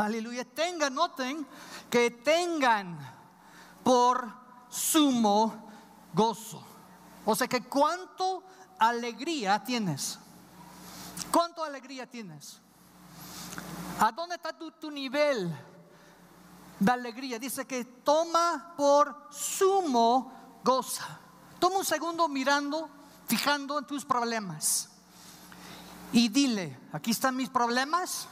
Aleluya. 0.00 0.44
Tengan, 0.44 0.94
noten 0.94 1.46
que 1.90 2.10
tengan 2.10 2.98
por 3.82 4.32
sumo 4.68 5.68
gozo. 6.12 6.62
O 7.24 7.34
sea 7.34 7.46
que 7.46 7.62
cuánto 7.62 8.42
alegría 8.78 9.62
tienes. 9.62 10.18
¿Cuánto 11.30 11.62
alegría 11.62 12.08
tienes? 12.08 12.60
¿A 13.98 14.10
dónde 14.12 14.36
está 14.36 14.52
tu, 14.52 14.70
tu 14.72 14.90
nivel 14.90 15.54
de 16.78 16.90
alegría? 16.90 17.38
Dice 17.38 17.66
que 17.66 17.84
toma 17.84 18.74
por 18.76 19.28
sumo 19.30 20.60
gozo. 20.64 21.02
Toma 21.58 21.78
un 21.78 21.84
segundo 21.84 22.26
mirando, 22.28 22.88
fijando 23.26 23.78
en 23.78 23.86
tus 23.86 24.04
problemas 24.04 24.90
y 26.12 26.28
dile, 26.28 26.76
aquí 26.92 27.12
están 27.12 27.36
mis 27.36 27.48
problemas, 27.48 28.26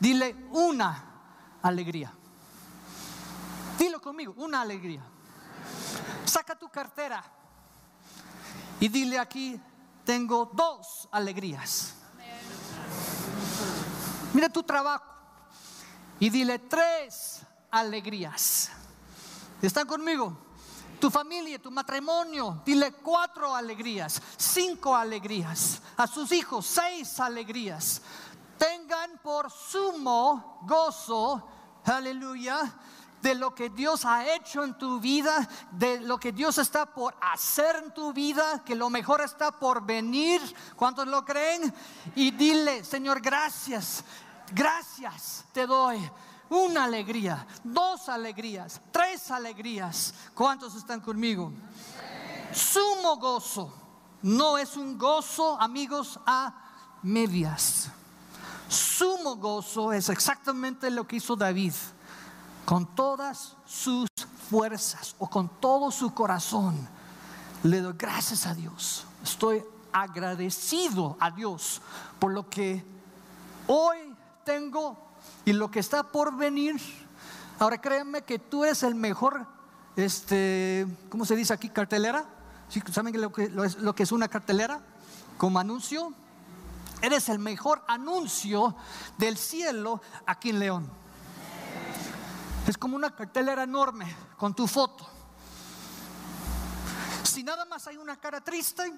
dile 0.00 0.34
una 0.50 1.04
alegría. 1.62 2.12
Dilo 3.78 4.00
conmigo, 4.00 4.34
una 4.36 4.60
alegría. 4.60 5.02
Saca 6.24 6.56
tu 6.56 6.68
cartera 6.68 7.22
y 8.80 8.88
dile 8.88 9.18
aquí, 9.18 9.60
tengo 10.04 10.50
dos 10.52 11.08
alegrías. 11.10 11.94
Mira 14.34 14.48
tu 14.48 14.62
trabajo 14.62 15.04
y 16.20 16.28
dile 16.28 16.58
tres 16.58 17.40
alegrías. 17.70 18.70
¿Están 19.62 19.86
conmigo? 19.86 20.48
tu 20.98 21.10
familia, 21.10 21.58
tu 21.58 21.70
matrimonio, 21.70 22.60
dile 22.64 22.92
cuatro 22.92 23.54
alegrías, 23.54 24.20
cinco 24.36 24.94
alegrías, 24.94 25.80
a 25.96 26.06
sus 26.06 26.32
hijos 26.32 26.66
seis 26.66 27.20
alegrías. 27.20 28.02
Tengan 28.58 29.18
por 29.22 29.50
sumo 29.50 30.58
gozo, 30.62 31.42
aleluya, 31.84 32.74
de 33.22 33.34
lo 33.34 33.54
que 33.54 33.70
Dios 33.70 34.04
ha 34.04 34.34
hecho 34.34 34.64
en 34.64 34.76
tu 34.76 35.00
vida, 35.00 35.48
de 35.72 36.00
lo 36.00 36.18
que 36.18 36.32
Dios 36.32 36.58
está 36.58 36.86
por 36.86 37.16
hacer 37.20 37.76
en 37.76 37.92
tu 37.92 38.12
vida, 38.12 38.62
que 38.64 38.74
lo 38.74 38.90
mejor 38.90 39.20
está 39.20 39.50
por 39.52 39.84
venir. 39.84 40.40
¿Cuántos 40.76 41.06
lo 41.06 41.24
creen? 41.24 41.72
Y 42.14 42.30
dile, 42.32 42.84
Señor, 42.84 43.20
gracias, 43.20 44.04
gracias 44.52 45.44
te 45.52 45.66
doy 45.66 45.98
una 46.50 46.84
alegría, 46.84 47.46
dos 47.62 48.08
alegrías, 48.08 48.80
tres 48.90 49.30
alegrías. 49.30 50.14
¿Cuántos 50.34 50.74
están 50.74 51.00
conmigo? 51.00 51.52
Sumo 52.52 53.16
gozo. 53.16 53.72
No 54.22 54.58
es 54.58 54.76
un 54.76 54.98
gozo, 54.98 55.60
amigos, 55.60 56.18
a 56.26 56.52
medias. 57.02 57.90
Sumo 58.68 59.36
gozo 59.36 59.92
es 59.92 60.08
exactamente 60.10 60.90
lo 60.90 61.06
que 61.06 61.16
hizo 61.16 61.36
David. 61.36 61.72
Con 62.64 62.94
todas 62.94 63.56
sus 63.66 64.06
fuerzas 64.50 65.14
o 65.18 65.28
con 65.28 65.48
todo 65.60 65.90
su 65.90 66.12
corazón, 66.12 66.86
le 67.62 67.80
doy 67.80 67.94
gracias 67.96 68.46
a 68.46 68.54
Dios. 68.54 69.06
Estoy 69.22 69.64
agradecido 69.92 71.16
a 71.18 71.30
Dios 71.30 71.80
por 72.18 72.32
lo 72.32 72.48
que 72.48 72.84
hoy 73.66 73.96
tengo 74.44 74.98
y 75.44 75.52
lo 75.52 75.70
que 75.70 75.80
está 75.80 76.02
por 76.02 76.36
venir. 76.36 76.76
Ahora 77.58 77.80
créanme 77.80 78.22
que 78.22 78.38
tú 78.38 78.64
eres 78.64 78.82
el 78.82 78.94
mejor, 78.94 79.46
este, 79.96 80.86
¿cómo 81.08 81.24
se 81.24 81.36
dice 81.36 81.54
aquí? 81.54 81.70
Cartelera. 81.70 82.26
¿Saben 82.92 83.18
lo 83.18 83.32
que, 83.32 83.44
es, 83.44 83.78
lo 83.78 83.94
que 83.94 84.02
es 84.02 84.12
una 84.12 84.28
cartelera? 84.28 84.80
Como 85.38 85.58
anuncio. 85.58 86.12
Eres 87.00 87.28
el 87.28 87.38
mejor 87.38 87.84
anuncio 87.86 88.74
del 89.16 89.36
cielo 89.36 90.00
aquí 90.26 90.50
en 90.50 90.58
León. 90.58 90.90
Es 92.66 92.76
como 92.76 92.96
una 92.96 93.14
cartelera 93.14 93.62
enorme 93.62 94.14
con 94.36 94.54
tu 94.54 94.66
foto. 94.66 95.08
Si 97.22 97.42
nada 97.42 97.64
más 97.64 97.86
hay 97.86 97.96
una 97.96 98.16
cara 98.16 98.40
triste, 98.40 98.92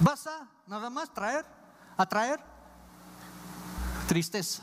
vas 0.00 0.26
a 0.26 0.46
nada 0.66 0.90
más 0.90 1.12
traer, 1.12 1.44
atraer 1.96 2.40
tristeza. 4.06 4.62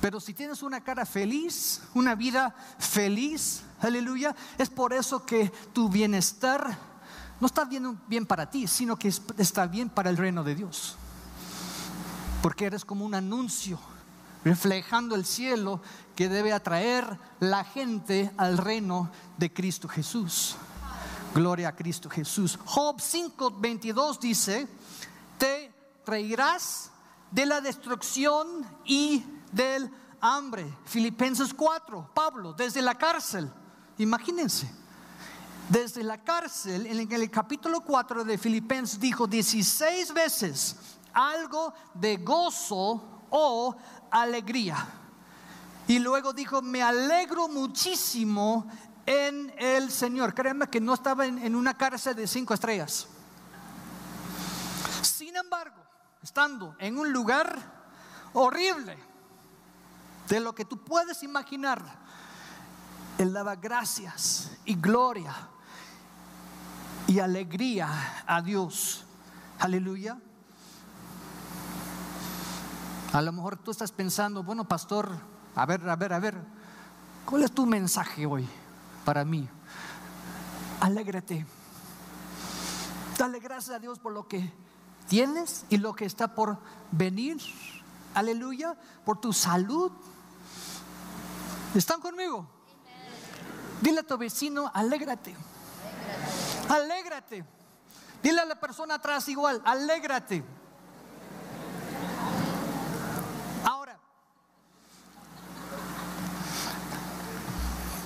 Pero 0.00 0.20
si 0.20 0.32
tienes 0.32 0.62
una 0.62 0.82
cara 0.82 1.04
feliz, 1.04 1.82
una 1.94 2.14
vida 2.14 2.54
feliz, 2.78 3.62
aleluya, 3.80 4.34
es 4.56 4.70
por 4.70 4.92
eso 4.92 5.26
que 5.26 5.50
tu 5.72 5.88
bienestar 5.88 6.87
no 7.40 7.46
está 7.46 7.64
bien, 7.64 8.26
para 8.26 8.50
ti, 8.50 8.66
sino 8.66 8.96
que 8.96 9.08
está 9.08 9.66
bien 9.66 9.88
para 9.88 10.10
el 10.10 10.16
reino 10.16 10.42
de 10.42 10.54
Dios. 10.54 10.96
Porque 12.42 12.66
eres 12.66 12.84
como 12.84 13.04
un 13.04 13.14
anuncio 13.14 13.78
reflejando 14.44 15.14
el 15.14 15.24
cielo 15.24 15.80
que 16.16 16.28
debe 16.28 16.52
atraer 16.52 17.18
la 17.40 17.64
gente 17.64 18.32
al 18.36 18.58
reino 18.58 19.10
de 19.36 19.52
Cristo 19.52 19.88
Jesús. 19.88 20.56
Gloria 21.34 21.68
a 21.68 21.76
Cristo 21.76 22.08
Jesús. 22.08 22.58
Job 22.64 22.96
5:22 22.96 24.18
dice, 24.18 24.68
te 25.36 25.72
reirás 26.06 26.90
de 27.30 27.46
la 27.46 27.60
destrucción 27.60 28.66
y 28.84 29.24
del 29.52 29.90
hambre. 30.20 30.66
Filipenses 30.86 31.54
4, 31.54 32.10
Pablo, 32.14 32.52
desde 32.52 32.82
la 32.82 32.96
cárcel. 32.96 33.52
Imagínense, 33.98 34.70
desde 35.68 36.02
la 36.02 36.18
cárcel, 36.18 36.86
en 36.86 37.12
el 37.12 37.30
capítulo 37.30 37.82
4 37.82 38.24
de 38.24 38.38
Filipenses 38.38 38.98
dijo 38.98 39.26
16 39.26 40.14
veces 40.14 40.76
algo 41.12 41.74
de 41.94 42.16
gozo 42.16 43.26
o 43.30 43.76
alegría. 44.10 44.76
Y 45.86 45.98
luego 45.98 46.32
dijo, 46.32 46.62
me 46.62 46.82
alegro 46.82 47.48
muchísimo 47.48 48.66
en 49.04 49.52
el 49.58 49.90
Señor. 49.90 50.34
Créanme 50.34 50.68
que 50.68 50.80
no 50.80 50.94
estaba 50.94 51.26
en, 51.26 51.38
en 51.38 51.54
una 51.54 51.74
cárcel 51.74 52.14
de 52.14 52.26
cinco 52.26 52.54
estrellas. 52.54 53.06
Sin 55.02 55.36
embargo, 55.36 55.82
estando 56.22 56.76
en 56.78 56.98
un 56.98 57.12
lugar 57.12 57.58
horrible, 58.32 58.98
de 60.28 60.40
lo 60.40 60.54
que 60.54 60.64
tú 60.66 60.84
puedes 60.84 61.22
imaginar, 61.22 61.82
Él 63.16 63.32
daba 63.32 63.56
gracias 63.56 64.50
y 64.64 64.74
gloria 64.74 65.34
y 67.08 67.20
alegría 67.20 68.22
a 68.26 68.42
Dios. 68.42 69.04
Aleluya. 69.58 70.18
A 73.12 73.22
lo 73.22 73.32
mejor 73.32 73.56
tú 73.56 73.70
estás 73.70 73.90
pensando, 73.90 74.42
bueno, 74.42 74.68
pastor, 74.68 75.10
a 75.56 75.64
ver, 75.64 75.88
a 75.88 75.96
ver, 75.96 76.12
a 76.12 76.18
ver, 76.20 76.36
¿cuál 77.24 77.42
es 77.42 77.52
tu 77.52 77.64
mensaje 77.64 78.26
hoy 78.26 78.46
para 79.06 79.24
mí? 79.24 79.48
Alégrate. 80.80 81.46
Dale 83.16 83.40
gracias 83.40 83.74
a 83.74 83.78
Dios 83.78 83.98
por 83.98 84.12
lo 84.12 84.28
que 84.28 84.52
tienes 85.08 85.64
y 85.70 85.78
lo 85.78 85.94
que 85.94 86.04
está 86.04 86.34
por 86.34 86.58
venir. 86.92 87.38
Aleluya, 88.14 88.76
por 89.06 89.18
tu 89.18 89.32
salud. 89.32 89.90
¿Están 91.74 92.02
conmigo? 92.02 92.46
Dile 93.80 94.00
a 94.00 94.02
tu 94.02 94.18
vecino, 94.18 94.70
alégrate. 94.74 95.34
Alégrate. 96.68 96.97
Dile 98.22 98.40
a 98.40 98.44
la 98.44 98.58
persona 98.58 98.94
atrás 98.94 99.28
igual, 99.28 99.62
alégrate. 99.64 100.44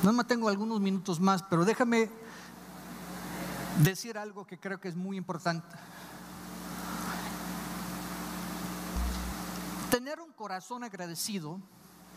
No 0.02 0.12
me 0.12 0.24
tengo 0.24 0.48
algunos 0.48 0.80
minutos 0.80 1.20
más, 1.20 1.44
pero 1.44 1.64
déjame 1.64 2.10
decir 3.84 4.18
algo 4.18 4.44
que 4.44 4.58
creo 4.58 4.80
que 4.80 4.88
es 4.88 4.96
muy 4.96 5.16
importante. 5.16 5.76
Tener 9.92 10.18
un 10.18 10.32
corazón 10.32 10.82
agradecido, 10.82 11.60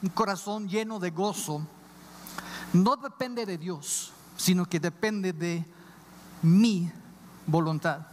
un 0.01 0.09
corazón 0.09 0.67
lleno 0.67 0.97
de 0.97 1.11
gozo, 1.11 1.67
no 2.73 2.95
depende 2.95 3.45
de 3.45 3.59
Dios, 3.59 4.11
sino 4.35 4.65
que 4.65 4.79
depende 4.79 5.31
de 5.31 5.63
mi 6.41 6.91
voluntad. 7.45 8.07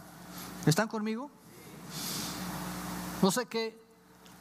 ¿Están 0.65 0.87
conmigo? 0.87 1.29
No 3.21 3.31
sé 3.31 3.45
que 3.45 3.81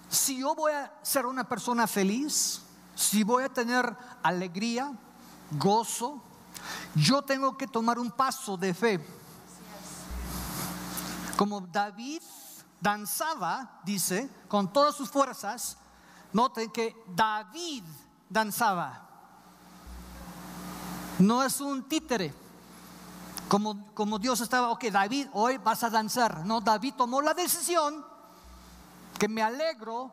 si 0.08 0.38
yo 0.40 0.54
voy 0.54 0.72
a 0.72 0.92
ser 1.02 1.26
una 1.26 1.44
persona 1.44 1.86
feliz, 1.86 2.62
si 2.94 3.24
voy 3.24 3.44
a 3.44 3.48
tener 3.48 3.96
alegría, 4.22 4.92
gozo, 5.52 6.22
yo 6.94 7.22
tengo 7.22 7.56
que 7.56 7.66
tomar 7.66 7.98
un 7.98 8.10
paso 8.10 8.56
de 8.56 8.74
fe. 8.74 9.04
Como 11.36 11.60
David 11.60 12.22
danzaba, 12.80 13.80
dice, 13.84 14.28
con 14.48 14.72
todas 14.72 14.94
sus 14.94 15.08
fuerzas, 15.08 15.76
noten 16.32 16.70
que 16.70 16.94
David 17.14 17.84
danzaba. 18.28 19.08
No 21.18 21.42
es 21.42 21.60
un 21.60 21.88
títere. 21.88 22.41
Como, 23.52 23.92
como 23.92 24.18
Dios 24.18 24.40
estaba, 24.40 24.70
ok, 24.70 24.84
David, 24.84 25.28
hoy 25.34 25.58
vas 25.58 25.82
a 25.82 25.90
danzar. 25.90 26.46
No, 26.46 26.62
David 26.62 26.94
tomó 26.96 27.20
la 27.20 27.34
decisión 27.34 28.02
que 29.18 29.28
me 29.28 29.42
alegro 29.42 30.10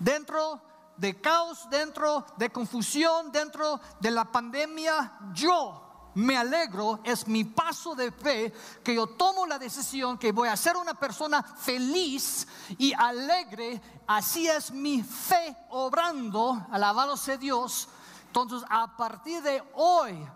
dentro 0.00 0.60
de 0.96 1.20
caos, 1.20 1.70
dentro 1.70 2.26
de 2.38 2.50
confusión, 2.50 3.30
dentro 3.30 3.80
de 4.00 4.10
la 4.10 4.24
pandemia, 4.24 5.12
yo 5.32 6.10
me 6.16 6.36
alegro, 6.36 6.98
es 7.04 7.28
mi 7.28 7.44
paso 7.44 7.94
de 7.94 8.10
fe 8.10 8.52
que 8.82 8.96
yo 8.96 9.06
tomo 9.06 9.46
la 9.46 9.56
decisión 9.56 10.18
que 10.18 10.32
voy 10.32 10.48
a 10.48 10.56
ser 10.56 10.76
una 10.76 10.94
persona 10.94 11.44
feliz 11.44 12.48
y 12.78 12.92
alegre. 12.94 13.80
Así 14.08 14.48
es 14.48 14.72
mi 14.72 15.04
fe 15.04 15.56
obrando, 15.68 16.66
alabado 16.72 17.16
sea 17.16 17.36
Dios. 17.36 17.88
Entonces, 18.26 18.64
a 18.68 18.96
partir 18.96 19.40
de 19.40 19.62
hoy, 19.74 20.26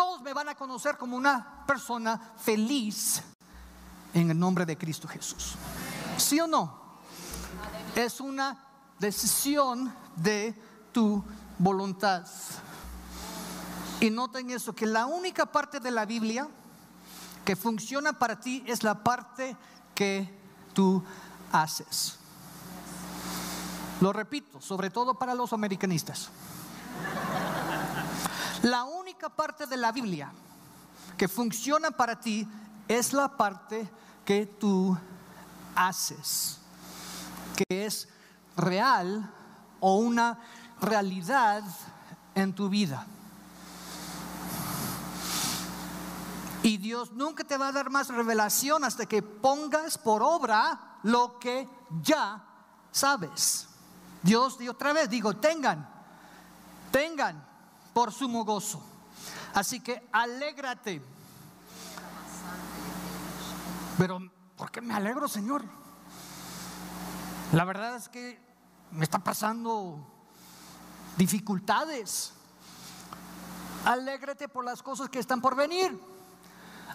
todos 0.00 0.22
me 0.22 0.32
van 0.32 0.48
a 0.48 0.54
conocer 0.54 0.96
como 0.96 1.14
una 1.14 1.66
persona 1.66 2.18
feliz 2.38 3.22
en 4.14 4.30
el 4.30 4.38
nombre 4.38 4.64
de 4.64 4.78
Cristo 4.78 5.06
Jesús. 5.06 5.56
¿Sí 6.16 6.40
o 6.40 6.46
no? 6.46 6.74
Es 7.94 8.18
una 8.18 8.56
decisión 8.98 9.94
de 10.16 10.58
tu 10.90 11.22
voluntad. 11.58 12.26
Y 14.00 14.08
noten 14.08 14.48
eso, 14.48 14.74
que 14.74 14.86
la 14.86 15.04
única 15.04 15.44
parte 15.44 15.80
de 15.80 15.90
la 15.90 16.06
Biblia 16.06 16.48
que 17.44 17.54
funciona 17.54 18.14
para 18.14 18.40
ti 18.40 18.64
es 18.66 18.82
la 18.82 19.04
parte 19.04 19.54
que 19.94 20.34
tú 20.72 21.04
haces. 21.52 22.18
Lo 24.00 24.14
repito, 24.14 24.62
sobre 24.62 24.88
todo 24.88 25.18
para 25.18 25.34
los 25.34 25.52
americanistas. 25.52 26.30
La 28.62 28.84
única 28.84 29.30
parte 29.30 29.66
de 29.66 29.76
la 29.76 29.90
Biblia 29.90 30.30
que 31.16 31.28
funciona 31.28 31.90
para 31.90 32.20
ti 32.20 32.46
es 32.86 33.12
la 33.12 33.28
parte 33.28 33.88
que 34.24 34.44
tú 34.44 34.96
haces, 35.74 36.58
que 37.56 37.86
es 37.86 38.08
real 38.56 39.32
o 39.80 39.96
una 39.96 40.38
realidad 40.80 41.64
en 42.34 42.54
tu 42.54 42.68
vida. 42.68 43.06
Y 46.62 46.76
Dios 46.76 47.12
nunca 47.12 47.44
te 47.44 47.56
va 47.56 47.68
a 47.68 47.72
dar 47.72 47.88
más 47.88 48.08
revelación 48.08 48.84
hasta 48.84 49.06
que 49.06 49.22
pongas 49.22 49.96
por 49.96 50.22
obra 50.22 50.98
lo 51.04 51.38
que 51.38 51.66
ya 52.02 52.44
sabes. 52.92 53.68
Dios, 54.22 54.60
y 54.60 54.68
otra 54.68 54.92
vez 54.92 55.08
digo, 55.08 55.34
tengan, 55.34 55.88
tengan 56.90 57.49
por 57.92 58.12
sumo 58.12 58.44
gozo. 58.44 58.82
Así 59.54 59.80
que 59.80 60.08
alégrate. 60.12 61.02
Pero, 63.98 64.20
¿por 64.56 64.70
qué 64.70 64.80
me 64.80 64.94
alegro, 64.94 65.28
Señor? 65.28 65.64
La 67.52 67.64
verdad 67.64 67.96
es 67.96 68.08
que 68.08 68.40
me 68.92 69.04
está 69.04 69.18
pasando 69.18 70.06
dificultades. 71.16 72.32
Alégrate 73.84 74.48
por 74.48 74.64
las 74.64 74.82
cosas 74.82 75.08
que 75.08 75.18
están 75.18 75.40
por 75.40 75.56
venir. 75.56 75.98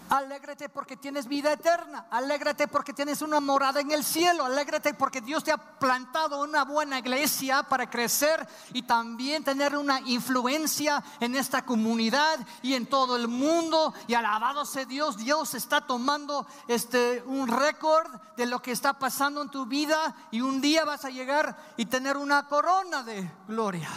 Alégrate 0.09 0.69
porque 0.69 0.97
tienes 0.97 1.27
vida 1.27 1.51
eterna. 1.53 2.05
Alégrate 2.11 2.67
porque 2.67 2.93
tienes 2.93 3.23
una 3.23 3.39
morada 3.39 3.81
en 3.81 3.91
el 3.91 4.03
cielo. 4.03 4.45
Alégrate 4.45 4.93
porque 4.93 5.19
Dios 5.19 5.43
te 5.43 5.51
ha 5.51 5.57
plantado 5.57 6.43
una 6.43 6.63
buena 6.63 6.99
iglesia 6.99 7.63
para 7.63 7.89
crecer 7.89 8.47
y 8.71 8.83
también 8.83 9.43
tener 9.43 9.75
una 9.75 9.99
influencia 10.01 11.03
en 11.19 11.35
esta 11.35 11.65
comunidad 11.65 12.39
y 12.61 12.75
en 12.75 12.85
todo 12.85 13.15
el 13.15 13.27
mundo. 13.27 13.95
Y 14.07 14.13
alabado 14.13 14.63
sea 14.65 14.85
Dios, 14.85 15.17
Dios 15.17 15.55
está 15.55 15.81
tomando 15.81 16.45
este 16.67 17.23
un 17.25 17.47
récord 17.47 18.07
de 18.37 18.45
lo 18.45 18.61
que 18.61 18.71
está 18.71 18.99
pasando 18.99 19.41
en 19.41 19.49
tu 19.49 19.65
vida 19.65 20.15
y 20.29 20.41
un 20.41 20.61
día 20.61 20.85
vas 20.85 21.03
a 21.05 21.09
llegar 21.09 21.57
y 21.77 21.87
tener 21.87 22.15
una 22.15 22.47
corona 22.47 23.01
de 23.01 23.27
gloria. 23.47 23.89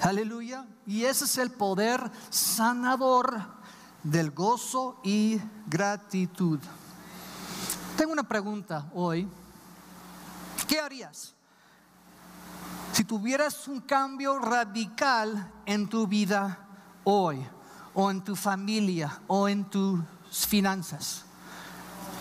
Aleluya. 0.00 0.66
Y 0.86 1.04
ese 1.04 1.24
es 1.24 1.38
el 1.38 1.50
poder 1.50 2.10
sanador 2.30 3.40
del 4.02 4.30
gozo 4.30 5.00
y 5.02 5.40
gratitud. 5.66 6.60
Tengo 7.96 8.12
una 8.12 8.22
pregunta 8.22 8.90
hoy. 8.94 9.28
¿Qué 10.68 10.80
harías 10.80 11.34
si 12.92 13.04
tuvieras 13.04 13.66
un 13.68 13.80
cambio 13.80 14.38
radical 14.38 15.52
en 15.66 15.88
tu 15.88 16.06
vida 16.06 16.58
hoy, 17.04 17.44
o 17.92 18.10
en 18.10 18.22
tu 18.22 18.36
familia, 18.36 19.20
o 19.26 19.48
en 19.48 19.64
tus 19.64 20.00
finanzas? 20.46 21.24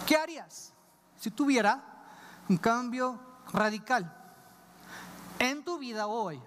¿Qué 0.06 0.16
harías 0.16 0.74
si 1.20 1.32
tuviera 1.32 1.82
un 2.50 2.58
cambio 2.58 3.20
radical 3.54 4.14
en 5.40 5.64
tu 5.64 5.78
vida 5.78 6.08
hoy, 6.08 6.42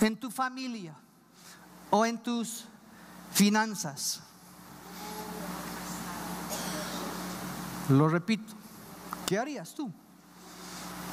en 0.00 0.16
tu 0.16 0.30
familia 0.30 0.94
o 1.90 2.04
en 2.06 2.22
tus 2.22 2.64
finanzas? 3.32 4.20
Lo 7.88 8.08
repito, 8.08 8.54
¿qué 9.26 9.38
harías 9.38 9.74
tú 9.74 9.90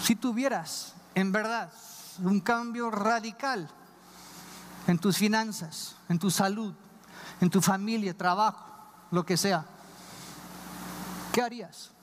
si 0.02 0.16
tuvieras 0.16 0.94
en 1.16 1.32
verdad 1.32 1.72
un 2.20 2.40
cambio 2.42 2.92
radical 2.92 3.70
en 4.88 5.00
tus 5.00 5.18
finanzas, 5.18 5.96
en 6.10 6.20
tu 6.20 6.30
salud, 6.30 6.74
en 7.42 7.50
tu 7.50 7.62
familia, 7.62 8.16
trabajo, 8.16 8.66
lo 9.12 9.26
que 9.26 9.38
sea? 9.38 9.66
¿Qué 11.32 11.42
harías? 11.42 11.95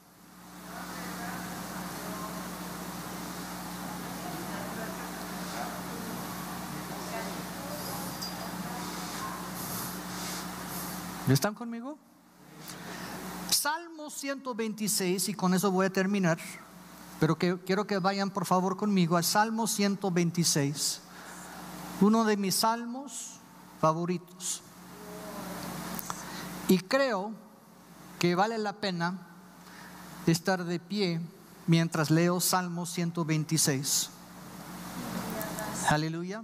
¿Están 11.29 11.55
conmigo? 11.55 11.99
Salmo 13.51 14.11
126, 14.11 15.29
y 15.29 15.35
con 15.35 15.55
eso 15.55 15.71
voy 15.71 15.87
a 15.87 15.91
terminar, 15.91 16.39
pero 17.21 17.39
que, 17.39 17.61
quiero 17.61 17.87
que 17.87 17.99
vayan 17.99 18.31
por 18.31 18.45
favor 18.45 18.77
conmigo 18.77 19.17
al 19.17 19.23
Salmo 19.23 19.69
126, 19.69 21.01
uno 22.01 22.25
de 22.25 22.37
mis 22.37 22.57
salmos 22.57 23.39
favoritos. 23.81 24.63
Y 26.67 26.79
creo 26.79 27.33
que 28.19 28.35
vale 28.35 28.59
la 28.59 28.73
pena 28.73 29.29
estar 30.27 30.65
de 30.65 30.81
pie 30.81 31.21
mientras 31.69 32.11
leo 32.11 32.41
Salmo 32.41 32.85
126. 32.85 34.11
Aleluya. 35.89 36.43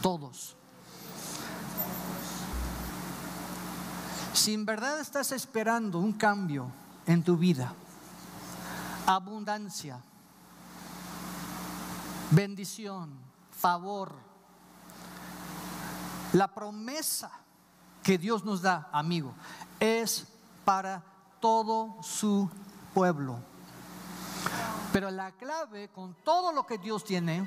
Todos. 0.00 0.57
Si 4.38 4.54
en 4.54 4.64
verdad 4.64 5.00
estás 5.00 5.32
esperando 5.32 5.98
un 5.98 6.12
cambio 6.12 6.70
en 7.06 7.24
tu 7.24 7.36
vida, 7.36 7.74
abundancia, 9.04 10.00
bendición, 12.30 13.18
favor, 13.50 14.14
la 16.34 16.46
promesa 16.46 17.32
que 18.04 18.16
Dios 18.16 18.44
nos 18.44 18.62
da, 18.62 18.88
amigo, 18.92 19.34
es 19.80 20.28
para 20.64 21.02
todo 21.40 21.96
su 22.00 22.48
pueblo. 22.94 23.40
Pero 24.92 25.10
la 25.10 25.32
clave 25.32 25.88
con 25.88 26.14
todo 26.22 26.52
lo 26.52 26.64
que 26.64 26.78
Dios 26.78 27.04
tiene 27.04 27.44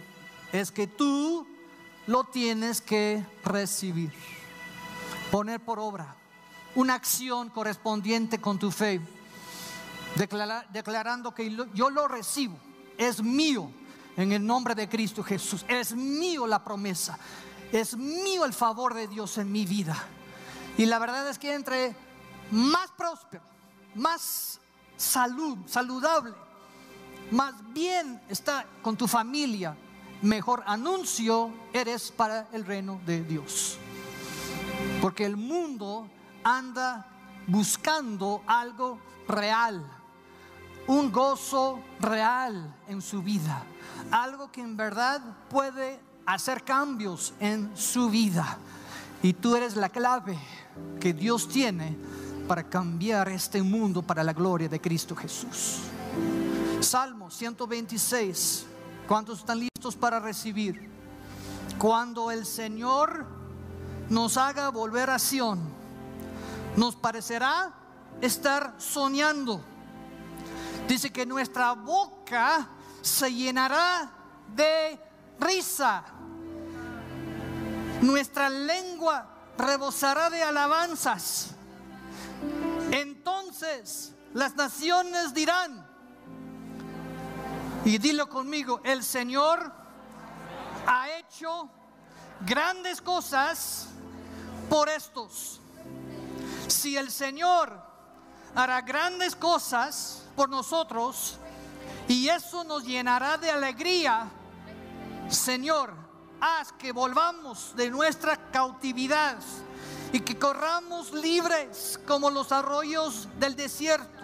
es 0.51 0.73
que 0.73 0.87
tú 0.87 1.47
lo 2.07 2.25
tienes 2.25 2.81
que 2.81 3.25
recibir, 3.45 4.11
poner 5.31 5.63
por 5.63 5.79
obra 5.79 6.17
una 6.75 6.95
acción 6.95 7.49
correspondiente 7.49 8.39
con 8.39 8.57
tu 8.59 8.71
fe, 8.71 9.01
declarando 10.15 11.33
que 11.33 11.55
yo 11.73 11.89
lo 11.89 12.07
recibo, 12.07 12.57
es 12.97 13.21
mío 13.21 13.71
en 14.17 14.31
el 14.31 14.45
nombre 14.45 14.75
de 14.75 14.89
Cristo 14.89 15.23
Jesús, 15.23 15.65
es 15.67 15.93
mío 15.93 16.45
la 16.47 16.63
promesa, 16.63 17.17
es 17.71 17.95
mío 17.95 18.45
el 18.45 18.53
favor 18.53 18.93
de 18.93 19.07
Dios 19.07 19.37
en 19.37 19.51
mi 19.51 19.65
vida. 19.65 19.97
Y 20.77 20.85
la 20.85 20.99
verdad 20.99 21.29
es 21.29 21.39
que 21.39 21.53
entre 21.53 21.95
más 22.51 22.91
próspero, 22.91 23.43
más 23.95 24.59
salud, 24.97 25.57
saludable, 25.65 26.33
más 27.31 27.53
bien 27.73 28.21
está 28.29 28.65
con 28.81 28.97
tu 28.97 29.07
familia, 29.07 29.75
mejor 30.21 30.63
anuncio 30.65 31.51
eres 31.73 32.11
para 32.11 32.47
el 32.51 32.65
reino 32.65 32.99
de 33.05 33.23
Dios. 33.23 33.77
Porque 35.01 35.25
el 35.25 35.37
mundo 35.37 36.09
anda 36.43 37.05
buscando 37.47 38.43
algo 38.47 38.99
real, 39.27 39.83
un 40.87 41.11
gozo 41.11 41.79
real 41.99 42.75
en 42.87 43.01
su 43.01 43.21
vida, 43.21 43.63
algo 44.11 44.51
que 44.51 44.61
en 44.61 44.77
verdad 44.77 45.21
puede 45.49 45.99
hacer 46.25 46.63
cambios 46.63 47.33
en 47.39 47.75
su 47.75 48.09
vida. 48.09 48.57
Y 49.23 49.33
tú 49.33 49.55
eres 49.55 49.75
la 49.75 49.89
clave 49.89 50.39
que 50.99 51.13
Dios 51.13 51.47
tiene 51.47 51.95
para 52.47 52.63
cambiar 52.63 53.29
este 53.29 53.61
mundo 53.61 54.01
para 54.01 54.23
la 54.23 54.33
gloria 54.33 54.67
de 54.67 54.81
Cristo 54.81 55.15
Jesús. 55.15 55.79
Salmo 56.79 57.29
126. 57.29 58.65
¿Cuántos 59.07 59.39
están 59.39 59.59
listos 59.59 59.95
para 59.95 60.19
recibir? 60.19 60.89
Cuando 61.77 62.31
el 62.31 62.45
Señor 62.45 63.25
nos 64.09 64.37
haga 64.37 64.69
volver 64.69 65.09
a 65.09 65.19
Sion, 65.19 65.59
nos 66.75 66.95
parecerá 66.95 67.73
estar 68.21 68.75
soñando. 68.77 69.61
Dice 70.87 71.11
que 71.11 71.25
nuestra 71.25 71.73
boca 71.73 72.67
se 73.01 73.33
llenará 73.33 74.11
de 74.55 74.99
risa. 75.39 76.03
Nuestra 78.01 78.49
lengua 78.49 79.27
rebosará 79.57 80.29
de 80.29 80.43
alabanzas. 80.43 81.51
Entonces 82.91 84.13
las 84.33 84.55
naciones 84.55 85.33
dirán, 85.33 85.87
y 87.83 87.97
dilo 87.97 88.29
conmigo, 88.29 88.81
el 88.83 89.03
Señor 89.03 89.71
ha 90.85 91.09
hecho 91.17 91.69
grandes 92.45 93.01
cosas 93.01 93.87
por 94.69 94.89
estos. 94.89 95.60
Si 96.71 96.95
el 96.95 97.11
Señor 97.11 97.83
hará 98.55 98.79
grandes 98.81 99.35
cosas 99.35 100.23
por 100.37 100.47
nosotros 100.49 101.37
y 102.07 102.29
eso 102.29 102.63
nos 102.63 102.85
llenará 102.85 103.37
de 103.37 103.51
alegría, 103.51 104.31
Señor, 105.29 105.93
haz 106.39 106.71
que 106.71 106.93
volvamos 106.93 107.75
de 107.75 107.89
nuestra 107.89 108.37
cautividad 108.51 109.37
y 110.13 110.21
que 110.21 110.39
corramos 110.39 111.11
libres 111.11 111.99
como 112.07 112.29
los 112.29 112.53
arroyos 112.53 113.27
del 113.37 113.57
desierto. 113.57 114.21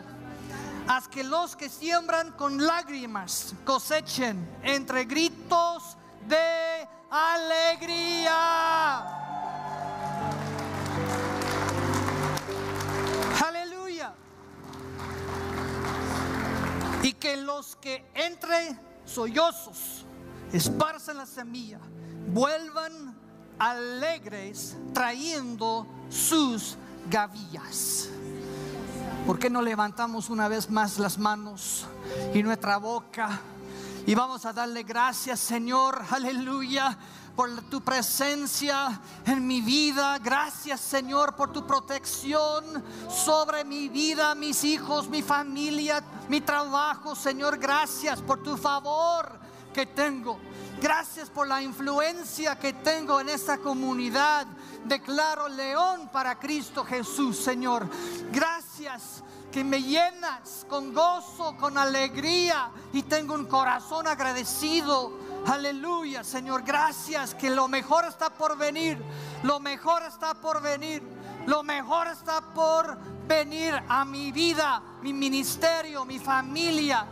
Haz 0.88 1.10
que 1.10 1.26
los 1.26 1.58
que 1.58 1.68
siembran 1.68 2.32
con 2.32 2.66
lágrimas 2.66 3.54
cosechen 3.66 4.58
entre 4.64 5.04
gritos 5.04 5.98
de 6.26 6.88
alegría. 7.12 8.48
Y 17.08 17.14
que 17.14 17.38
los 17.38 17.78
que 17.78 18.06
entre 18.14 18.78
sollozos 19.06 20.06
esparzan 20.52 21.16
la 21.16 21.26
semilla, 21.26 21.80
vuelvan 22.34 23.16
alegres 23.58 24.76
trayendo 24.94 25.88
sus 26.10 26.76
gavillas. 27.10 28.10
¿Por 29.26 29.40
qué 29.40 29.50
no 29.50 29.62
levantamos 29.62 30.30
una 30.30 30.50
vez 30.50 30.70
más 30.70 31.00
las 31.00 31.18
manos 31.18 31.86
y 32.34 32.44
nuestra 32.44 32.76
boca? 32.76 33.40
Y 34.06 34.14
vamos 34.14 34.46
a 34.46 34.52
darle 34.52 34.84
gracias, 34.84 35.40
Señor, 35.40 36.02
aleluya, 36.12 36.98
por 37.38 37.62
tu 37.70 37.82
presencia 37.82 39.00
en 39.24 39.46
mi 39.46 39.62
vida. 39.62 40.18
Gracias, 40.18 40.82
Señor, 40.82 41.36
por 41.36 41.54
tu 41.54 41.68
protección 41.68 42.84
sobre 43.08 43.64
mi 43.64 43.90
vida, 43.90 44.34
mis 44.34 44.64
hijos, 44.64 45.08
mi 45.08 45.22
familia, 45.22 46.04
mi 46.30 46.42
trabajo. 46.42 47.14
Señor, 47.16 47.60
gracias 47.60 48.24
por 48.24 48.42
tu 48.42 48.58
favor 48.58 49.40
que 49.72 49.86
tengo. 49.86 50.40
Gracias 50.82 51.30
por 51.30 51.48
la 51.48 51.62
influencia 51.62 52.58
que 52.58 52.74
tengo 52.74 53.22
en 53.22 53.30
esta 53.30 53.60
comunidad. 53.60 54.48
Declaro 54.86 55.48
león 55.48 56.10
para 56.12 56.40
Cristo 56.40 56.84
Jesús, 56.84 57.38
Señor. 57.38 57.88
Gracias 58.32 59.24
que 59.52 59.64
me 59.64 59.84
llenas 59.84 60.66
con 60.68 60.92
gozo, 60.92 61.56
con 61.58 61.78
alegría 61.78 62.72
y 62.94 63.04
tengo 63.04 63.36
un 63.36 63.46
corazón 63.46 64.08
agradecido 64.08 65.27
Aleluya, 65.46 66.24
Señor. 66.24 66.64
Gracias 66.64 67.36
que 67.36 67.50
lo 67.50 67.68
mejor 67.68 68.06
está 68.06 68.30
por 68.30 68.58
venir. 68.58 69.02
Lo 69.44 69.60
mejor 69.60 70.04
está 70.04 70.34
por 70.34 70.62
venir. 70.62 71.04
Lo 71.46 71.64
mejor 71.64 72.08
está 72.08 72.42
por 72.42 72.98
venir 73.28 73.74
a 73.88 74.04
mi 74.04 74.32
vida, 74.32 74.82
mi 75.02 75.14
ministerio, 75.14 76.04
mi 76.06 76.20
familia. 76.20 77.06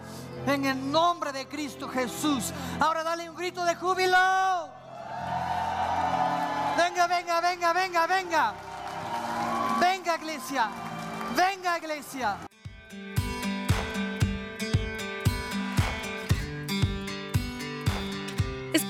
En 0.45 0.65
el 0.65 0.91
nombre 0.91 1.32
de 1.32 1.47
Cristo 1.47 1.88
Jesús. 1.88 2.51
Ahora 2.80 3.03
dale 3.03 3.30
un 3.30 3.36
grito 3.36 3.63
de 3.63 3.76
júbilo. 3.76 4.17
Venga, 6.78 7.07
venga, 7.07 7.41
venga, 7.41 7.73
venga, 7.73 8.07
venga. 8.07 8.53
Venga, 9.80 10.15
iglesia. 10.15 10.69
Venga, 11.36 11.78
iglesia. 11.78 12.38